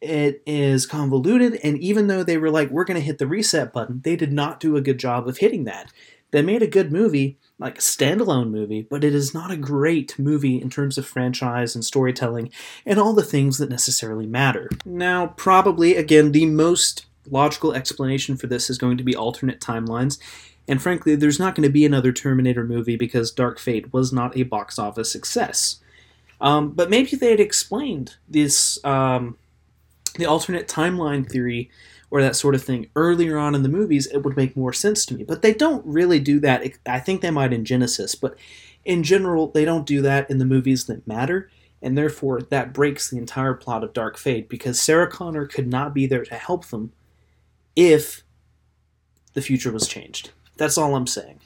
it 0.02 0.42
is 0.46 0.86
convoluted, 0.86 1.60
and 1.64 1.78
even 1.78 2.08
though 2.08 2.24
they 2.24 2.38
were 2.38 2.50
like, 2.50 2.70
we're 2.70 2.86
going 2.86 3.00
to 3.00 3.06
hit 3.06 3.20
the 3.20 3.28
reset 3.28 3.72
button, 3.72 4.02
they 4.04 4.16
did 4.16 4.34
not 4.34 4.60
do 4.60 4.76
a 4.76 4.82
good 4.82 4.98
job 4.98 5.28
of 5.28 5.38
hitting 5.38 5.66
that. 5.66 5.92
They 6.32 6.42
made 6.42 6.64
a 6.64 6.68
good 6.68 6.92
movie, 6.92 7.38
like 7.60 7.78
a 7.78 7.82
standalone 7.82 8.50
movie, 8.50 8.82
but 8.82 9.04
it 9.04 9.14
is 9.14 9.34
not 9.34 9.52
a 9.52 9.58
great 9.58 10.18
movie 10.18 10.60
in 10.60 10.70
terms 10.70 10.98
of 10.98 11.06
franchise 11.06 11.76
and 11.76 11.86
storytelling 11.86 12.50
and 12.86 13.00
all 13.00 13.14
the 13.14 13.22
things 13.22 13.58
that 13.58 13.70
necessarily 13.70 14.26
matter. 14.26 14.70
Now, 14.86 15.28
probably, 15.28 15.96
again, 15.96 16.32
the 16.32 16.46
most 16.46 17.06
logical 17.30 17.74
explanation 17.74 18.38
for 18.38 18.48
this 18.48 18.70
is 18.70 18.78
going 18.78 18.98
to 18.98 19.04
be 19.04 19.16
alternate 19.16 19.60
timelines. 19.60 20.18
And 20.68 20.82
frankly, 20.82 21.16
there's 21.16 21.40
not 21.40 21.56
going 21.56 21.68
to 21.68 21.74
be 21.74 21.86
another 21.86 22.12
Terminator 22.12 22.64
movie 22.64 22.96
because 22.96 23.32
Dark 23.32 23.60
Fate 23.60 23.92
was 23.92 24.14
not 24.14 24.38
a 24.38 24.44
box 24.44 24.80
office 24.80 25.12
success. 25.12 25.80
Um, 26.40 26.72
but 26.72 26.90
maybe 26.90 27.16
they 27.16 27.32
had 27.32 27.40
explained 27.40 28.16
this, 28.28 28.84
um, 28.86 29.38
the 30.18 30.26
alternate 30.26 30.68
timeline 30.68 31.30
theory 31.30 31.70
or 32.10 32.22
that 32.22 32.36
sort 32.36 32.56
of 32.56 32.64
thing 32.64 32.90
earlier 32.96 33.38
on 33.38 33.56
in 33.56 33.64
the 33.64 33.70
movies, 33.70 34.08
it 34.08 34.20
would 34.20 34.36
make 34.36 34.58
more 34.58 34.74
sense 34.74 35.06
to 35.06 35.14
me. 35.14 35.24
But 35.24 35.42
they 35.42 35.54
don't 35.54 35.86
really 35.86 36.20
do 36.20 36.40
that. 36.42 36.64
I 36.86 37.00
think 37.00 37.22
they 37.22 37.32
might 37.32 37.54
in 37.54 37.64
Genisys, 37.64 38.20
but 38.20 38.36
in 38.84 39.04
general, 39.04 39.48
they 39.48 39.66
don't 39.66 39.86
do 39.86 40.02
that 40.02 40.30
in 40.30 40.38
the 40.38 40.46
movies 40.46 40.86
that 40.86 41.08
matter 41.08 41.50
and 41.82 41.98
therefore 41.98 42.42
that 42.42 42.74
breaks 42.74 43.10
the 43.10 43.18
entire 43.18 43.54
plot 43.54 43.84
of 43.84 43.94
Dark 43.94 44.18
Fate 44.18 44.48
because 44.48 44.80
Sarah 44.80 45.10
Connor 45.10 45.48
could 45.48 45.68
not 45.68 45.94
be 45.94 46.06
there 46.06 46.24
to 46.24 46.36
help 46.36 46.68
them 46.68 46.92
if 47.76 48.24
the 49.34 49.42
future 49.42 49.72
was 49.72 49.88
changed. 49.88 50.32
That's 50.62 50.78
all 50.78 50.96
I'm 50.96 51.08
saying. 51.08 51.40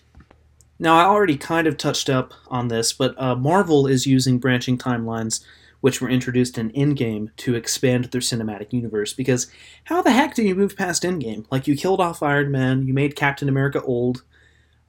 Now, 0.78 0.98
I 0.98 1.06
already 1.06 1.38
kind 1.38 1.68
of 1.68 1.78
touched 1.78 2.10
up 2.10 2.34
on 2.50 2.68
this, 2.68 2.92
but 2.92 3.18
uh, 3.18 3.34
Marvel 3.34 3.88
is 3.88 4.06
using 4.06 4.40
branching 4.40 4.78
timelines, 4.78 5.42
which 5.80 6.02
were 6.02 6.10
introduced 6.10 6.58
in 6.58 6.70
Endgame, 6.72 7.30
to 7.38 7.56
expand 7.56 8.04
their 8.12 8.20
cinematic 8.20 8.74
universe. 8.74 9.14
Because 9.14 9.50
how 9.86 10.02
the 10.02 10.12
heck 10.12 10.36
do 10.36 10.44
you 10.44 10.54
move 10.54 10.76
past 10.76 11.04
Endgame? 11.04 11.46
Like, 11.50 11.66
you 11.66 11.78
killed 11.78 12.02
off 12.02 12.22
Iron 12.22 12.52
Man, 12.52 12.86
you 12.86 12.94
made 12.94 13.16
Captain 13.16 13.48
America 13.48 13.82
old, 13.84 14.24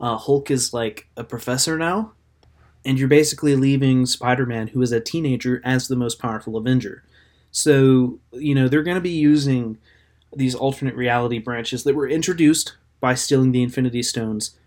uh, 0.00 0.16
Hulk 0.16 0.50
is 0.50 0.75
like 0.75 1.06
a 1.16 1.23
professor 1.23 1.78
now, 1.78 2.11
and 2.85 2.99
you're 2.99 3.06
basically 3.06 3.54
leaving 3.54 4.06
Spider-Man, 4.06 4.66
who 4.66 4.83
is 4.83 4.90
a 4.90 4.99
teenager, 4.99 5.62
as 5.64 5.87
the 5.87 5.95
most 5.95 6.18
powerful 6.18 6.56
Avenger. 6.56 7.04
So 7.52 8.18
you 8.33 8.56
know 8.56 8.66
they're 8.66 8.83
going 8.83 8.97
to 8.97 9.00
be 9.00 9.11
using 9.11 9.78
these 10.35 10.56
alternate 10.56 10.97
reality 10.97 11.38
branches 11.38 11.85
that 11.85 11.95
were 11.95 12.09
introduced 12.09 12.75
by 13.00 13.14
stealing 13.14 13.52
the 13.52 13.62
Infinity 13.62 14.02
Stones 14.02 14.58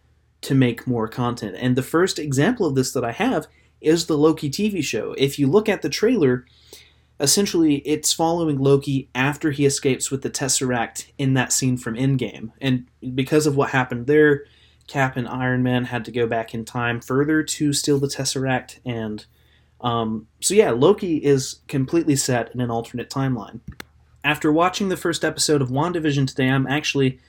to 0.42 0.56
make 0.56 0.88
more 0.88 1.08
content. 1.08 1.56
And 1.60 1.76
the 1.76 1.84
first 1.84 2.20
example 2.20 2.66
of 2.66 2.76
this 2.76 2.92
that 2.94 3.04
I 3.04 3.12
have 3.12 3.48
is 3.82 4.06
the 4.06 4.18
Loki 4.18 4.50
TV 4.50 4.84
show. 4.84 5.14
If 5.18 5.40
you 5.40 5.48
look 5.48 5.68
at 5.68 5.82
the 5.82 5.90
trailer, 5.90 6.46
essentially 7.20 7.78
it's 7.78 8.14
following 8.14 8.58
Loki 8.58 9.10
after 9.14 9.52
he 9.52 9.66
escapes 9.66 10.10
with 10.10 10.22
the 10.22 10.30
Tesseract 10.30 11.08
in 11.18 11.34
that 11.34 11.52
scene 11.52 11.78
from 11.78 11.96
Endgame. 11.96 12.52
And 12.62 12.88
because 13.16 13.46
of 13.46 13.56
what 13.56 13.72
happened 13.72 14.08
there, 14.08 14.46
Cap 14.90 15.18
and 15.18 15.28
Iron 15.28 15.62
Man 15.62 15.86
had 15.86 16.04
to 16.06 16.12
go 16.12 16.26
back 16.26 16.54
in 16.54 16.66
time 16.66 17.00
further 17.00 17.44
to 17.44 17.74
steal 17.74 18.00
the 18.00 18.08
Tesseract, 18.08 18.80
and 18.84 19.24
um, 19.82 20.28
so 20.42 20.56
yeah, 20.56 20.72
Loki 20.72 21.18
is 21.18 21.62
completely 21.68 22.16
set 22.16 22.54
in 22.54 22.60
an 22.60 22.72
alternate 22.72 23.10
timeline. 23.10 23.60
After 24.24 24.52
watching 24.52 24.90
the 24.90 24.98
first 24.98 25.24
episode 25.24 25.62
of 25.62 25.70
WandaVision 25.70 26.28
today, 26.28 26.50
I'm 26.50 26.66
actually 26.66 27.20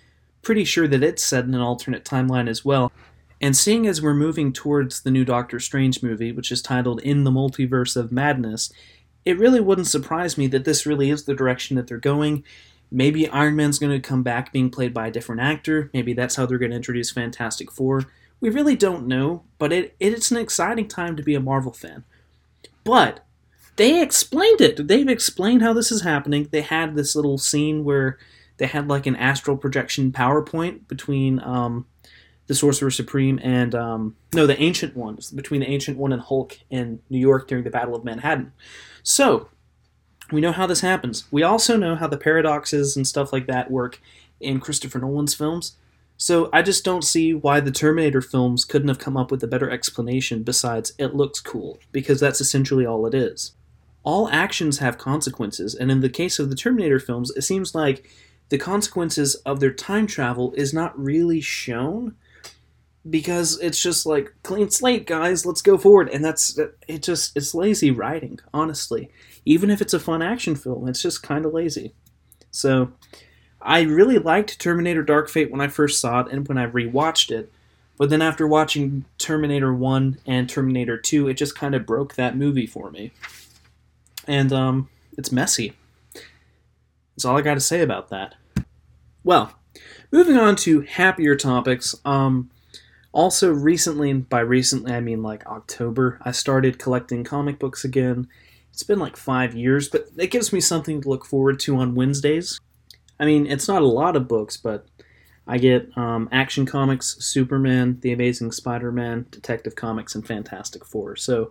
pretty 0.43 0.65
sure 0.65 0.89
that 0.89 1.03
it's 1.03 1.25
set 1.25 1.45
in 1.45 1.55
an 1.55 1.61
alternate 1.61 2.05
timeline 2.05 2.49
as 2.49 2.65
well. 2.65 2.93
And 3.41 3.57
seeing 3.57 3.87
as 3.87 4.03
we're 4.03 4.15
moving 4.15 4.53
towards 4.53 5.01
the 5.01 5.11
new 5.11 5.25
Doctor 5.25 5.59
Strange 5.59 6.03
movie, 6.03 6.33
which 6.33 6.53
is 6.53 6.61
titled 6.61 7.01
In 7.01 7.25
the 7.25 7.31
Multiverse 7.31 7.97
of 7.97 8.13
Madness, 8.13 8.71
it 9.25 9.39
really 9.39 9.61
wouldn't 9.61 9.87
surprise 9.87 10.37
me 10.37 10.47
that 10.49 10.65
this 10.65 10.87
really 10.87 11.11
is 11.11 11.25
the 11.25 11.35
direction 11.35 11.77
that 11.77 11.87
they're 11.87 11.99
going. 11.99 12.45
Maybe 12.91 13.29
Iron 13.29 13.57
Man's 13.57 13.79
going 13.79 13.93
to 13.93 14.09
come 14.09 14.23
back 14.23 14.53
being 14.53 14.71
played 14.71 14.93
by 14.93 15.07
a 15.07 15.13
different 15.13 15.41
actor. 15.41 15.91
Maybe 15.95 16.13
that's 16.13 16.37
how 16.37 16.45
they're 16.47 16.59
going 16.59 16.73
to 16.73 16.77
introduce 16.77 17.11
Fantastic 17.11 17.71
Four. 17.71 18.07
We 18.41 18.51
really 18.51 18.77
don't 18.77 19.07
know, 19.07 19.45
but 19.59 19.73
it, 19.73 19.95
it's 20.01 20.31
an 20.31 20.39
exciting 20.39 20.89
time 20.89 21.17
to 21.17 21.23
be 21.23 21.35
a 21.35 21.41
Marvel 21.41 21.73
fan. 21.73 22.05
But 22.85 23.25
they 23.77 24.03
explained 24.03 24.61
it. 24.61 24.89
They've 24.89 25.09
explained 25.09 25.63
how 25.63 25.73
this 25.73 25.93
is 25.93 26.03
happening. 26.03 26.49
They 26.51 26.63
had 26.63 26.97
this 26.97 27.15
little 27.15 27.39
scene 27.39 27.85
where 27.85 28.19
they 28.61 28.67
had 28.67 28.89
like 28.89 29.07
an 29.07 29.17
astral 29.17 29.57
projection 29.57 30.13
PowerPoint 30.13 30.87
between 30.87 31.41
um, 31.41 31.87
the 32.47 32.55
Sorcerer 32.55 32.91
Supreme 32.91 33.41
and 33.43 33.75
um, 33.75 34.17
no, 34.35 34.47
the 34.47 34.61
Ancient 34.61 34.95
One 34.95 35.19
between 35.35 35.61
the 35.61 35.67
Ancient 35.67 35.97
One 35.97 36.13
and 36.13 36.21
Hulk 36.21 36.59
in 36.69 37.01
New 37.09 37.19
York 37.19 37.49
during 37.49 37.65
the 37.65 37.71
Battle 37.71 37.95
of 37.95 38.05
Manhattan. 38.05 38.53
So 39.03 39.49
we 40.31 40.43
know 40.43 40.53
how 40.53 40.67
this 40.67 40.83
happens. 40.83 41.25
We 41.31 41.43
also 41.43 41.79
know 41.79 41.97
how 41.97 42.07
the 42.07 42.19
paradoxes 42.19 42.99
and 42.99 43.07
stuff 43.07 43.33
like 43.33 43.47
that 43.47 43.71
work 43.71 43.99
in 44.41 44.61
Christopher 44.61 44.99
Nolan's 44.99 45.35
films. 45.35 45.77
So 46.19 46.51
I 46.53 46.61
just 46.61 46.85
don't 46.85 47.03
see 47.03 47.33
why 47.33 47.61
the 47.61 47.71
Terminator 47.71 48.21
films 48.21 48.67
couldn't 48.67 48.89
have 48.89 48.99
come 48.99 49.17
up 49.17 49.31
with 49.31 49.43
a 49.43 49.49
better 49.49 49.71
explanation 49.71 50.43
besides 50.43 50.93
it 50.99 51.15
looks 51.15 51.41
cool, 51.41 51.79
because 51.93 52.21
that's 52.21 52.43
essentially 52.43 52.85
all 52.85 53.07
it 53.07 53.15
is. 53.15 53.53
All 54.03 54.29
actions 54.29 54.81
have 54.81 54.99
consequences, 54.99 55.75
and 55.75 55.91
in 55.91 56.01
the 56.01 56.11
case 56.11 56.39
of 56.39 56.51
the 56.51 56.57
Terminator 56.57 57.01
films, 57.01 57.31
it 57.37 57.43
seems 57.43 57.75
like 57.75 58.07
the 58.51 58.59
consequences 58.59 59.37
of 59.47 59.61
their 59.61 59.73
time 59.73 60.07
travel 60.07 60.53
is 60.57 60.75
not 60.75 60.99
really 60.99 61.41
shown 61.41 62.17
because 63.09 63.59
it's 63.61 63.81
just 63.81 64.05
like 64.05 64.35
clean 64.43 64.71
slate 64.71 65.07
guys 65.07 65.47
let's 65.47 65.63
go 65.63 65.79
forward. 65.79 66.11
And 66.11 66.23
that's 66.23 66.59
it 66.87 67.03
just 67.03 67.35
it's 67.37 67.55
lazy 67.55 67.91
writing 67.91 68.39
honestly. 68.53 69.11
Even 69.47 69.71
if 69.71 69.81
it's 69.81 69.95
a 69.95 70.01
fun 70.01 70.21
action 70.21 70.55
film 70.55 70.87
it's 70.89 71.01
just 71.01 71.23
kind 71.23 71.47
of 71.47 71.55
lazy. 71.55 71.95
So 72.51 72.93
i 73.63 73.83
really 73.83 74.19
liked 74.19 74.59
terminator 74.59 75.03
dark 75.03 75.29
fate 75.29 75.51
when 75.51 75.61
i 75.61 75.69
first 75.69 76.01
saw 76.01 76.21
it 76.21 76.33
and 76.33 76.49
when 76.49 76.57
i 76.57 76.67
rewatched 76.67 77.31
it 77.31 77.53
but 77.99 78.09
then 78.09 78.23
after 78.23 78.47
watching 78.47 79.05
terminator 79.19 79.75
1 79.75 80.19
and 80.25 80.49
terminator 80.49 80.97
2 80.97 81.29
it 81.29 81.35
just 81.35 81.55
kind 81.55 81.75
of 81.75 81.85
broke 81.85 82.15
that 82.15 82.37
movie 82.37 82.67
for 82.67 82.91
me. 82.91 83.13
And 84.27 84.53
um 84.53 84.89
it's 85.17 85.31
messy. 85.31 85.75
That's 87.15 87.25
all 87.25 87.39
i 87.39 87.43
got 87.43 87.55
to 87.55 87.61
say 87.61 87.83
about 87.83 88.09
that 88.09 88.35
well 89.25 89.53
moving 90.11 90.37
on 90.37 90.57
to 90.57 90.81
happier 90.83 91.37
topics 91.37 91.95
um 92.05 92.51
also, 93.13 93.53
recently, 93.53 94.13
by 94.13 94.41
recently 94.41 94.93
I 94.93 95.01
mean 95.01 95.23
like 95.23 95.47
October, 95.47 96.21
I 96.23 96.31
started 96.31 96.79
collecting 96.79 97.25
comic 97.25 97.59
books 97.59 97.85
again. 97.85 98.29
It's 98.73 98.85
been 98.85 99.01
like 99.01 99.17
five 99.17 99.55
years, 99.55 99.89
but 99.89 100.07
it 100.17 100.31
gives 100.31 100.53
me 100.53 100.61
something 100.61 101.03
to 101.03 101.09
look 101.09 101.25
forward 101.27 101.59
to 101.61 101.77
on 101.77 101.97
Wednesdays. 101.97 102.61
I 103.19 103.25
mean, 103.27 103.47
it's 103.47 103.67
not 103.67 103.83
a 103.83 103.87
lot 103.87 104.17
of 104.17 104.29
books, 104.29 104.57
but 104.57 104.87
I 105.47 105.59
get 105.59 105.91
um, 105.97 106.29
Action 106.31 106.67
Comics, 106.67 107.17
Superman, 107.19 107.99
The 108.01 108.13
Amazing 108.13 108.53
Spider 108.53 108.93
Man, 108.93 109.27
Detective 109.31 109.75
Comics, 109.75 110.15
and 110.15 110.25
Fantastic 110.25 110.85
Four. 110.85 111.17
So 111.17 111.51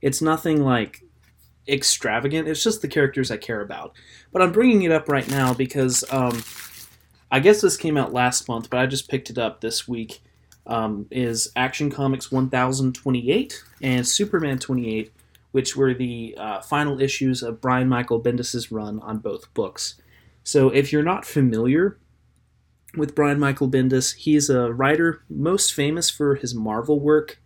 it's 0.00 0.22
nothing 0.22 0.62
like 0.62 1.02
extravagant, 1.66 2.46
it's 2.46 2.62
just 2.62 2.82
the 2.82 2.88
characters 2.88 3.32
I 3.32 3.36
care 3.36 3.62
about. 3.62 3.94
But 4.32 4.42
I'm 4.42 4.52
bringing 4.52 4.82
it 4.82 4.92
up 4.92 5.08
right 5.08 5.28
now 5.28 5.52
because 5.54 6.04
um, 6.10 6.44
I 7.30 7.40
guess 7.40 7.60
this 7.60 7.76
came 7.76 7.96
out 7.96 8.12
last 8.12 8.48
month, 8.48 8.70
but 8.70 8.78
I 8.78 8.86
just 8.86 9.08
picked 9.08 9.30
it 9.30 9.38
up 9.38 9.60
this 9.60 9.88
week 9.88 10.20
um, 10.66 11.06
is 11.10 11.50
Action 11.56 11.90
Comics 11.90 12.30
1028 12.30 13.64
and 13.82 14.06
Superman 14.06 14.58
28, 14.58 15.12
which 15.52 15.76
were 15.76 15.94
the 15.94 16.34
uh, 16.38 16.60
final 16.60 17.00
issues 17.00 17.42
of 17.42 17.60
Brian 17.60 17.88
Michael 17.88 18.22
Bendis' 18.22 18.68
run 18.70 19.00
on 19.00 19.18
both 19.18 19.52
books. 19.54 19.96
So 20.42 20.70
if 20.70 20.92
you're 20.92 21.02
not 21.02 21.24
familiar 21.24 21.98
with 22.96 23.14
Brian 23.14 23.40
Michael 23.40 23.68
Bendis, 23.68 24.14
he's 24.14 24.48
a 24.48 24.72
writer 24.72 25.22
most 25.28 25.74
famous 25.74 26.10
for 26.10 26.36
his 26.36 26.54
Marvel 26.54 27.00
work. 27.00 27.40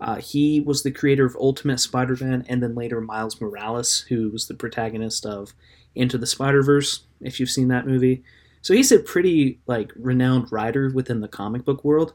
Uh, 0.00 0.16
he 0.16 0.60
was 0.60 0.82
the 0.82 0.90
creator 0.90 1.26
of 1.26 1.36
Ultimate 1.36 1.78
Spider-Man 1.78 2.44
and 2.48 2.62
then 2.62 2.74
later 2.74 3.00
Miles 3.00 3.40
Morales, 3.40 4.00
who 4.08 4.30
was 4.30 4.46
the 4.46 4.54
protagonist 4.54 5.26
of 5.26 5.54
Into 5.94 6.18
the 6.18 6.26
Spider-Verse, 6.26 7.04
if 7.20 7.40
you've 7.40 7.50
seen 7.50 7.68
that 7.68 7.86
movie. 7.86 8.22
So 8.62 8.74
he's 8.74 8.92
a 8.92 8.98
pretty 8.98 9.60
like 9.66 9.92
renowned 9.96 10.50
writer 10.52 10.90
within 10.92 11.20
the 11.20 11.28
comic 11.28 11.64
book 11.64 11.84
world. 11.84 12.12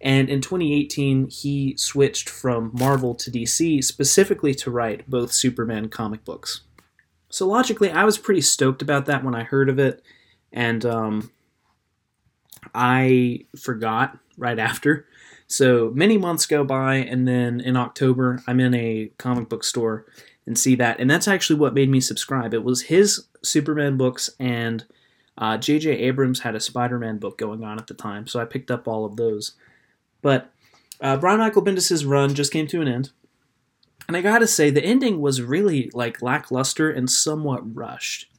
And 0.00 0.28
in 0.28 0.40
2018, 0.40 1.30
he 1.30 1.74
switched 1.76 2.28
from 2.28 2.70
Marvel 2.74 3.14
to 3.14 3.30
DC 3.30 3.82
specifically 3.82 4.54
to 4.54 4.70
write 4.70 5.08
both 5.08 5.32
Superman 5.32 5.88
comic 5.88 6.24
books. 6.24 6.62
So 7.28 7.46
logically, 7.46 7.90
I 7.90 8.04
was 8.04 8.18
pretty 8.18 8.40
stoked 8.40 8.82
about 8.82 9.06
that 9.06 9.24
when 9.24 9.34
I 9.34 9.42
heard 9.42 9.68
of 9.68 9.78
it, 9.78 10.02
and 10.52 10.84
um, 10.84 11.30
I 12.74 13.46
forgot 13.58 14.18
right 14.38 14.58
after. 14.58 15.06
So 15.46 15.90
many 15.94 16.18
months 16.18 16.46
go 16.46 16.64
by, 16.64 16.96
and 16.96 17.26
then 17.26 17.60
in 17.60 17.76
October, 17.76 18.42
I'm 18.46 18.60
in 18.60 18.74
a 18.74 19.10
comic 19.18 19.48
book 19.48 19.64
store 19.64 20.06
and 20.46 20.58
see 20.58 20.74
that, 20.76 21.00
and 21.00 21.10
that's 21.10 21.28
actually 21.28 21.58
what 21.58 21.74
made 21.74 21.90
me 21.90 22.00
subscribe. 22.00 22.54
It 22.54 22.64
was 22.64 22.82
his 22.82 23.26
Superman 23.42 23.96
books, 23.96 24.30
and 24.38 24.84
J.J. 25.58 25.92
Uh, 25.92 26.06
Abrams 26.08 26.40
had 26.40 26.54
a 26.54 26.60
Spider-Man 26.60 27.18
book 27.18 27.38
going 27.38 27.62
on 27.64 27.78
at 27.78 27.86
the 27.86 27.94
time, 27.94 28.26
so 28.26 28.40
I 28.40 28.44
picked 28.44 28.70
up 28.70 28.88
all 28.88 29.04
of 29.04 29.16
those. 29.16 29.52
But 30.22 30.50
uh, 31.00 31.16
Brian 31.18 31.38
Michael 31.38 31.64
Bendis' 31.64 32.06
run 32.06 32.34
just 32.34 32.52
came 32.52 32.66
to 32.68 32.80
an 32.80 32.88
end. 32.88 33.10
And 34.08 34.16
I 34.16 34.22
gotta 34.22 34.46
say, 34.46 34.70
the 34.70 34.84
ending 34.84 35.20
was 35.20 35.42
really 35.42 35.90
like 35.92 36.22
lackluster 36.22 36.90
and 36.90 37.10
somewhat 37.10 37.74
rushed. 37.74 38.30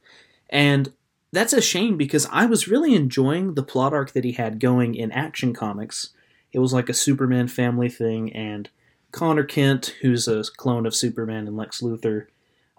And 0.48 0.92
that's 1.32 1.52
a 1.52 1.60
shame 1.60 1.96
because 1.96 2.26
I 2.32 2.46
was 2.46 2.68
really 2.68 2.94
enjoying 2.94 3.54
the 3.54 3.62
plot 3.62 3.92
arc 3.92 4.12
that 4.12 4.24
he 4.24 4.32
had 4.32 4.60
going 4.60 4.94
in 4.94 5.12
Action 5.12 5.52
Comics. 5.52 6.10
It 6.52 6.58
was 6.58 6.72
like 6.72 6.88
a 6.88 6.94
Superman 6.94 7.48
family 7.48 7.90
thing, 7.90 8.32
and 8.32 8.70
Conner 9.12 9.44
Kent, 9.44 9.94
who's 10.00 10.26
a 10.26 10.42
clone 10.56 10.86
of 10.86 10.94
Superman 10.94 11.46
and 11.46 11.56
Lex 11.56 11.82
Luthor, 11.82 12.26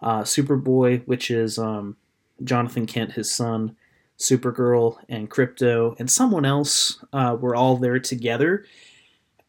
uh, 0.02 0.22
Superboy, 0.22 1.06
which 1.06 1.30
is 1.30 1.60
um, 1.60 1.96
Jonathan 2.44 2.88
Kent, 2.88 3.12
his 3.12 3.34
son, 3.34 3.76
Supergirl 4.20 4.98
and 5.08 5.30
Krypto 5.30 5.98
and 6.00 6.12
someone 6.12 6.46
else 6.46 7.04
uh, 7.14 7.38
were 7.40 7.56
all 7.56 7.78
there 7.78 8.00
together. 8.00 8.66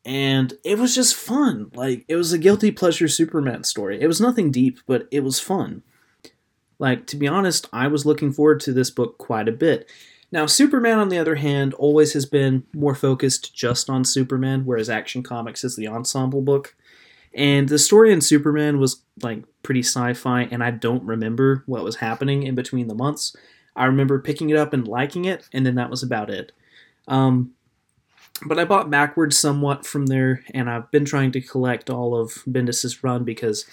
And 0.04 0.54
it 0.64 0.78
was 0.78 0.94
just 0.94 1.14
fun. 1.14 1.70
Like, 1.74 2.04
it 2.08 2.16
was 2.16 2.32
a 2.32 2.38
guilty 2.38 2.70
pleasure 2.70 3.08
Superman 3.08 3.64
story. 3.64 4.00
It 4.00 4.06
was 4.06 4.20
nothing 4.20 4.50
deep, 4.50 4.78
but 4.86 5.06
it 5.10 5.20
was 5.20 5.38
fun. 5.38 5.82
Like, 6.78 7.06
to 7.08 7.16
be 7.16 7.28
honest, 7.28 7.68
I 7.72 7.88
was 7.88 8.06
looking 8.06 8.32
forward 8.32 8.60
to 8.60 8.72
this 8.72 8.90
book 8.90 9.18
quite 9.18 9.48
a 9.48 9.52
bit. 9.52 9.90
Now, 10.32 10.46
Superman, 10.46 10.98
on 10.98 11.08
the 11.08 11.18
other 11.18 11.34
hand, 11.34 11.74
always 11.74 12.12
has 12.14 12.24
been 12.24 12.64
more 12.72 12.94
focused 12.94 13.54
just 13.54 13.90
on 13.90 14.04
Superman, 14.04 14.64
whereas 14.64 14.88
Action 14.88 15.22
Comics 15.22 15.64
is 15.64 15.76
the 15.76 15.88
ensemble 15.88 16.40
book. 16.40 16.76
And 17.34 17.68
the 17.68 17.78
story 17.78 18.12
in 18.12 18.20
Superman 18.20 18.78
was 18.78 19.02
like 19.22 19.44
pretty 19.62 19.82
sci-fi, 19.82 20.42
and 20.42 20.62
I 20.62 20.70
don't 20.70 21.04
remember 21.04 21.64
what 21.66 21.84
was 21.84 21.96
happening 21.96 22.44
in 22.44 22.54
between 22.54 22.88
the 22.88 22.94
months. 22.94 23.36
I 23.76 23.86
remember 23.86 24.20
picking 24.20 24.50
it 24.50 24.56
up 24.56 24.72
and 24.72 24.86
liking 24.86 25.24
it, 25.24 25.48
and 25.52 25.64
then 25.64 25.74
that 25.76 25.90
was 25.90 26.02
about 26.02 26.30
it. 26.30 26.52
Um, 27.08 27.52
but 28.46 28.58
I 28.58 28.64
bought 28.64 28.90
backwards 28.90 29.38
somewhat 29.38 29.86
from 29.86 30.06
there, 30.06 30.44
and 30.54 30.68
I've 30.68 30.90
been 30.90 31.04
trying 31.04 31.32
to 31.32 31.40
collect 31.40 31.90
all 31.90 32.18
of 32.18 32.42
Bendis's 32.46 33.02
run 33.04 33.24
because 33.24 33.66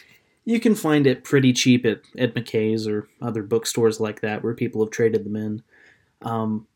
you 0.45 0.59
can 0.59 0.75
find 0.75 1.07
it 1.07 1.23
pretty 1.23 1.53
cheap 1.53 1.85
at, 1.85 2.01
at 2.17 2.35
McKay's 2.35 2.87
or 2.87 3.07
other 3.21 3.43
bookstores 3.43 3.99
like 3.99 4.21
that 4.21 4.43
where 4.43 4.53
people 4.53 4.83
have 4.83 4.91
traded 4.91 5.25
them 5.25 5.35
in. 5.35 5.63
Um, 6.21 6.67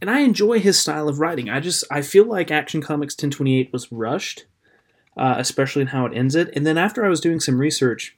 and 0.00 0.10
I 0.10 0.20
enjoy 0.20 0.60
his 0.60 0.78
style 0.78 1.08
of 1.08 1.20
writing. 1.20 1.50
I 1.50 1.60
just 1.60 1.84
I 1.90 2.00
feel 2.00 2.24
like 2.24 2.50
Action 2.50 2.80
Comics 2.80 3.14
1028 3.14 3.72
was 3.72 3.92
rushed 3.92 4.46
uh, 5.16 5.34
especially 5.38 5.82
in 5.82 5.88
how 5.88 6.06
it 6.06 6.16
ends 6.16 6.34
it. 6.34 6.50
And 6.54 6.66
then 6.66 6.78
after 6.78 7.04
I 7.04 7.08
was 7.08 7.20
doing 7.20 7.40
some 7.40 7.58
research, 7.58 8.16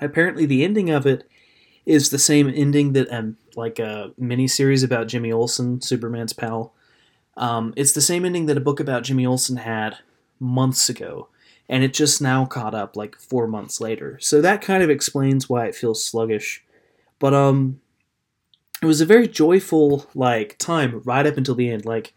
apparently 0.00 0.46
the 0.46 0.64
ending 0.64 0.90
of 0.90 1.06
it 1.06 1.28
is 1.84 2.10
the 2.10 2.18
same 2.18 2.48
ending 2.54 2.92
that 2.92 3.12
um, 3.12 3.36
like 3.56 3.78
a 3.78 4.12
mini 4.16 4.46
series 4.46 4.82
about 4.82 5.08
Jimmy 5.08 5.32
Olsen, 5.32 5.80
Superman's 5.80 6.32
pal. 6.32 6.74
Um, 7.36 7.72
it's 7.76 7.92
the 7.92 8.00
same 8.00 8.24
ending 8.24 8.46
that 8.46 8.56
a 8.56 8.60
book 8.60 8.80
about 8.80 9.04
Jimmy 9.04 9.26
Olsen 9.26 9.56
had 9.56 9.98
months 10.38 10.88
ago, 10.88 11.28
and 11.68 11.82
it 11.82 11.94
just 11.94 12.20
now 12.20 12.44
caught 12.44 12.74
up 12.74 12.96
like 12.96 13.16
four 13.16 13.46
months 13.46 13.80
later. 13.80 14.18
So 14.20 14.40
that 14.40 14.62
kind 14.62 14.82
of 14.82 14.90
explains 14.90 15.48
why 15.48 15.66
it 15.66 15.74
feels 15.74 16.04
sluggish. 16.04 16.62
But 17.18 17.34
um, 17.34 17.80
it 18.82 18.86
was 18.86 19.00
a 19.00 19.06
very 19.06 19.28
joyful 19.28 20.06
like 20.14 20.58
time 20.58 21.02
right 21.04 21.26
up 21.26 21.36
until 21.36 21.54
the 21.54 21.70
end. 21.70 21.84
Like 21.84 22.14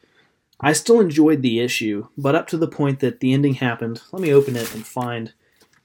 I 0.59 0.73
still 0.73 0.99
enjoyed 0.99 1.41
the 1.41 1.59
issue, 1.59 2.07
but 2.17 2.35
up 2.35 2.47
to 2.47 2.57
the 2.57 2.67
point 2.67 2.99
that 2.99 3.19
the 3.19 3.33
ending 3.33 3.55
happened. 3.55 4.01
Let 4.11 4.21
me 4.21 4.33
open 4.33 4.55
it 4.55 4.73
and 4.73 4.85
find 4.85 5.33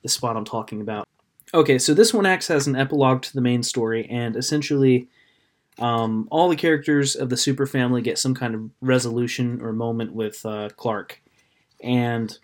the 0.03 0.09
spot 0.09 0.37
I'm 0.37 0.45
talking 0.45 0.81
about. 0.81 1.07
Okay, 1.53 1.79
so 1.79 1.95
this 1.95 2.15
one 2.15 2.27
acts 2.27 2.51
as 2.51 2.67
an 2.67 2.77
epilogue 2.77 3.23
to 3.23 3.35
the 3.35 3.41
main 3.41 3.63
story, 3.63 4.07
and 4.09 4.37
essentially, 4.37 5.09
um, 5.79 6.29
all 6.31 6.49
the 6.49 6.57
characters 6.57 7.17
of 7.17 7.29
the 7.29 7.37
super 7.37 7.67
family 7.67 8.03
get 8.03 8.19
some 8.19 8.35
kind 8.35 8.55
of 8.55 8.71
resolution 8.81 9.61
or 9.61 9.73
moment 9.73 10.13
with 10.13 10.45
uh, 10.47 10.69
Clark. 10.77 11.21
And 11.83 12.39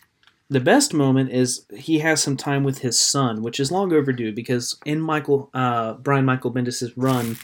the 0.48 0.60
best 0.60 0.94
moment 0.94 1.30
is 1.30 1.66
he 1.76 2.00
has 2.00 2.22
some 2.22 2.36
time 2.36 2.64
with 2.64 2.78
his 2.78 2.98
son, 2.98 3.42
which 3.42 3.60
is 3.60 3.70
long 3.70 3.92
overdue 3.92 4.32
because 4.32 4.78
in 4.84 5.00
Michael 5.00 5.50
uh, 5.54 5.94
Brian 5.94 6.25
Michael 6.25 6.52
Bendis' 6.52 6.92
run, 6.96 7.36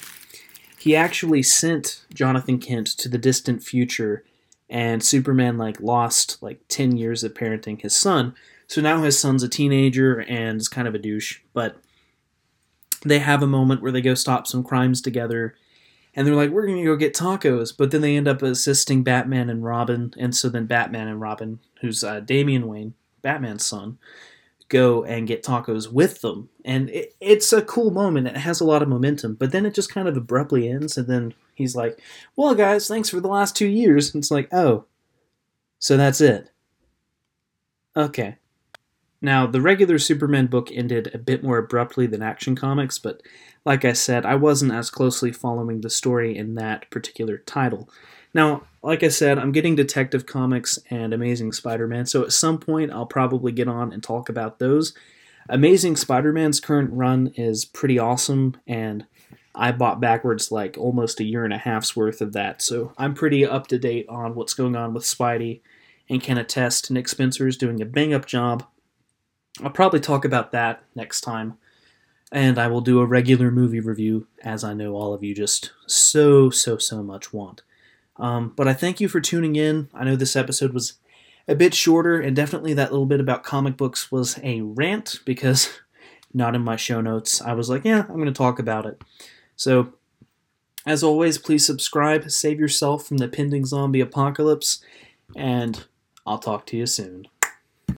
he 0.79 0.97
actually 0.97 1.43
sent 1.43 2.05
Jonathan 2.15 2.59
Kent 2.59 2.87
to 2.89 3.09
the 3.09 3.19
distant 3.19 3.63
future 3.63 4.25
and 4.71 5.03
Superman 5.03 5.59
like 5.59 5.81
lost 5.81 6.43
like 6.43 6.61
10 6.69 6.97
years 6.97 7.23
of 7.23 7.35
parenting 7.35 7.81
his 7.81 7.95
son. 7.95 8.35
So 8.67 8.81
now 8.81 9.03
his 9.03 9.19
son's 9.19 9.43
a 9.43 9.49
teenager 9.49 10.21
and 10.21 10.61
is 10.61 10.69
kind 10.69 10.89
of 10.89 10.95
a 10.95 10.99
douche, 10.99 11.41
but 11.53 11.77
they 13.05 13.19
have 13.19 13.43
a 13.43 13.47
moment 13.47 13.83
where 13.83 13.93
they 13.93 14.01
go 14.01 14.15
stop 14.15 14.47
some 14.47 14.63
crimes 14.63 15.01
together 15.01 15.55
and 16.15 16.27
they're 16.27 16.35
like 16.35 16.51
we're 16.51 16.67
going 16.67 16.79
to 16.79 16.85
go 16.85 16.97
get 16.97 17.15
tacos, 17.15 17.75
but 17.77 17.91
then 17.91 18.01
they 18.01 18.17
end 18.17 18.29
up 18.29 18.43
assisting 18.43 19.03
Batman 19.03 19.49
and 19.49 19.65
Robin 19.65 20.13
and 20.19 20.37
so 20.37 20.49
then 20.49 20.67
Batman 20.67 21.09
and 21.09 21.21
Robin, 21.21 21.59
who's 21.81 22.05
uh, 22.05 22.21
Damian 22.21 22.69
Wayne, 22.69 22.95
Batman's 23.23 23.67
son, 23.67 23.99
go 24.69 25.05
and 25.05 25.27
get 25.27 25.43
tacos 25.43 25.91
with 25.91 26.21
them. 26.21 26.49
And 26.65 26.91
it, 26.91 27.15
it's 27.21 27.53
a 27.53 27.63
cool 27.63 27.91
moment. 27.91 28.29
It 28.29 28.37
has 28.37 28.61
a 28.61 28.65
lot 28.65 28.83
of 28.83 28.89
momentum, 28.89 29.35
but 29.35 29.53
then 29.53 29.67
it 29.67 29.75
just 29.75 29.93
kind 29.93 30.09
of 30.09 30.17
abruptly 30.17 30.69
ends 30.69 30.97
and 30.97 31.09
then 31.09 31.35
he's 31.55 31.75
like, 31.75 31.99
"Well, 32.37 32.55
guys, 32.55 32.89
thanks 32.89 33.09
for 33.09 33.21
the 33.21 33.29
last 33.29 33.57
two 33.57 33.67
years." 33.69 34.15
And 34.15 34.23
it's 34.23 34.31
like, 34.31 34.49
"Oh, 34.53 34.85
so 35.79 35.97
that's 35.97 36.21
it." 36.21 36.51
Okay. 37.97 38.37
Now, 39.25 39.47
the 39.47 39.61
regular 39.61 40.01
Superman 40.01 40.49
book 40.49 40.71
ended 40.73 41.13
a 41.15 41.19
bit 41.19 41.45
more 41.45 41.57
abruptly 41.57 42.09
than 42.09 42.23
Action 42.23 42.57
Comics, 42.57 42.99
but 42.99 43.23
like 43.65 43.85
I 43.85 43.93
said, 43.93 44.27
I 44.27 44.35
wasn't 44.35 44.73
as 44.73 44.91
closely 44.91 45.31
following 45.31 45.81
the 45.81 45.91
story 45.91 46.37
in 46.37 46.57
that 46.57 46.91
particular 46.91 47.39
title. 47.39 47.89
Now, 48.35 48.65
like 48.83 49.05
I 49.05 49.09
said, 49.09 49.39
I'm 49.39 49.53
getting 49.53 49.77
Detective 49.77 50.27
Comics 50.27 50.77
and 50.91 51.15
Amazing 51.15 51.53
Spider 51.53 51.87
Man, 51.87 52.05
so 52.05 52.23
at 52.23 52.33
some 52.33 52.59
point 52.59 52.91
I'll 52.91 53.07
probably 53.07 53.53
get 53.53 53.69
on 53.69 53.93
and 53.93 54.03
talk 54.03 54.29
about 54.29 54.59
those. 54.59 54.93
Amazing 55.49 55.97
Spider 55.97 56.33
Man's 56.33 56.59
current 56.59 56.91
run 56.93 57.33
is 57.37 57.65
pretty 57.65 58.01
awesome, 58.01 58.57
and 58.67 59.07
I 59.55 59.71
bought 59.71 60.01
backwards 60.01 60.51
like 60.51 60.77
almost 60.77 61.21
a 61.21 61.25
year 61.25 61.45
and 61.45 61.53
a 61.53 61.59
half's 61.59 61.95
worth 61.95 62.21
of 62.21 62.33
that, 62.33 62.61
so 62.61 62.93
I'm 62.99 63.15
pretty 63.15 63.47
up 63.47 63.69
to 63.69 63.79
date 63.79 64.07
on 64.09 64.35
what's 64.35 64.55
going 64.55 64.75
on 64.75 64.95
with 64.95 65.05
Spidey 65.05 65.61
and 66.09 66.21
can 66.21 66.39
attest 66.39 66.91
Nick 66.91 67.07
Spencer 67.07 67.47
is 67.47 67.57
doing 67.57 67.81
a 67.81 67.87
bang 67.87 68.13
up 68.13 68.27
job. 68.27 68.67
I'll 69.61 69.71
probably 69.71 70.01
talk 70.01 70.25
about 70.25 70.53
that 70.53 70.83
next 70.95 71.21
time, 71.21 71.59
and 72.31 72.59
I 72.59 72.69
will 72.69 72.81
do 72.81 73.01
a 73.01 73.07
regular 73.07 73.51
movie 73.51 73.81
review 73.81 74.27
as 74.43 74.65
I 74.65 74.73
know 74.73 74.95
all 74.95 75.13
of 75.13 75.23
you 75.23 75.35
just 75.35 75.73
so, 75.87 76.49
so, 76.49 76.79
so 76.79 77.03
much 77.03 77.33
want. 77.33 77.63
Um, 78.17 78.53
but 78.57 78.69
I 78.69 78.73
thank 78.73 79.01
you 79.01 79.09
for 79.09 79.21
tuning 79.21 79.57
in. 79.57 79.89
I 79.93 80.05
know 80.05 80.17
this 80.17 80.37
episode 80.37 80.73
was 80.73 80.95
a 81.49 81.55
bit 81.55 81.75
shorter, 81.75 82.21
and 82.21 82.35
definitely 82.35 82.75
that 82.75 82.93
little 82.93 83.07
bit 83.07 83.21
about 83.21 83.45
comic 83.45 83.77
books 83.77 84.11
was 84.11 84.39
a 84.43 84.61
rant 84.63 85.21
because 85.25 85.71
not 86.35 86.55
in 86.55 86.63
my 86.63 86.77
show 86.77 87.01
notes. 87.01 87.43
I 87.43 87.53
was 87.53 87.69
like, 87.69 87.85
yeah, 87.85 88.01
I'm 88.09 88.15
going 88.17 88.27
to 88.27 88.33
talk 88.33 88.59
about 88.59 88.87
it. 88.87 89.03
So, 89.57 89.95
as 90.87 91.03
always, 91.03 91.39
please 91.39 91.65
subscribe, 91.65 92.31
save 92.31 92.59
yourself 92.59 93.07
from 93.07 93.19
the 93.19 93.29
pending 93.29 93.67
zombie 93.67 94.01
apocalypse, 94.01 94.83
and 95.37 95.85
I'll 96.27 96.39
talk 96.39 96.67
to 96.67 96.77
you 96.77 96.87
soon. 96.87 97.29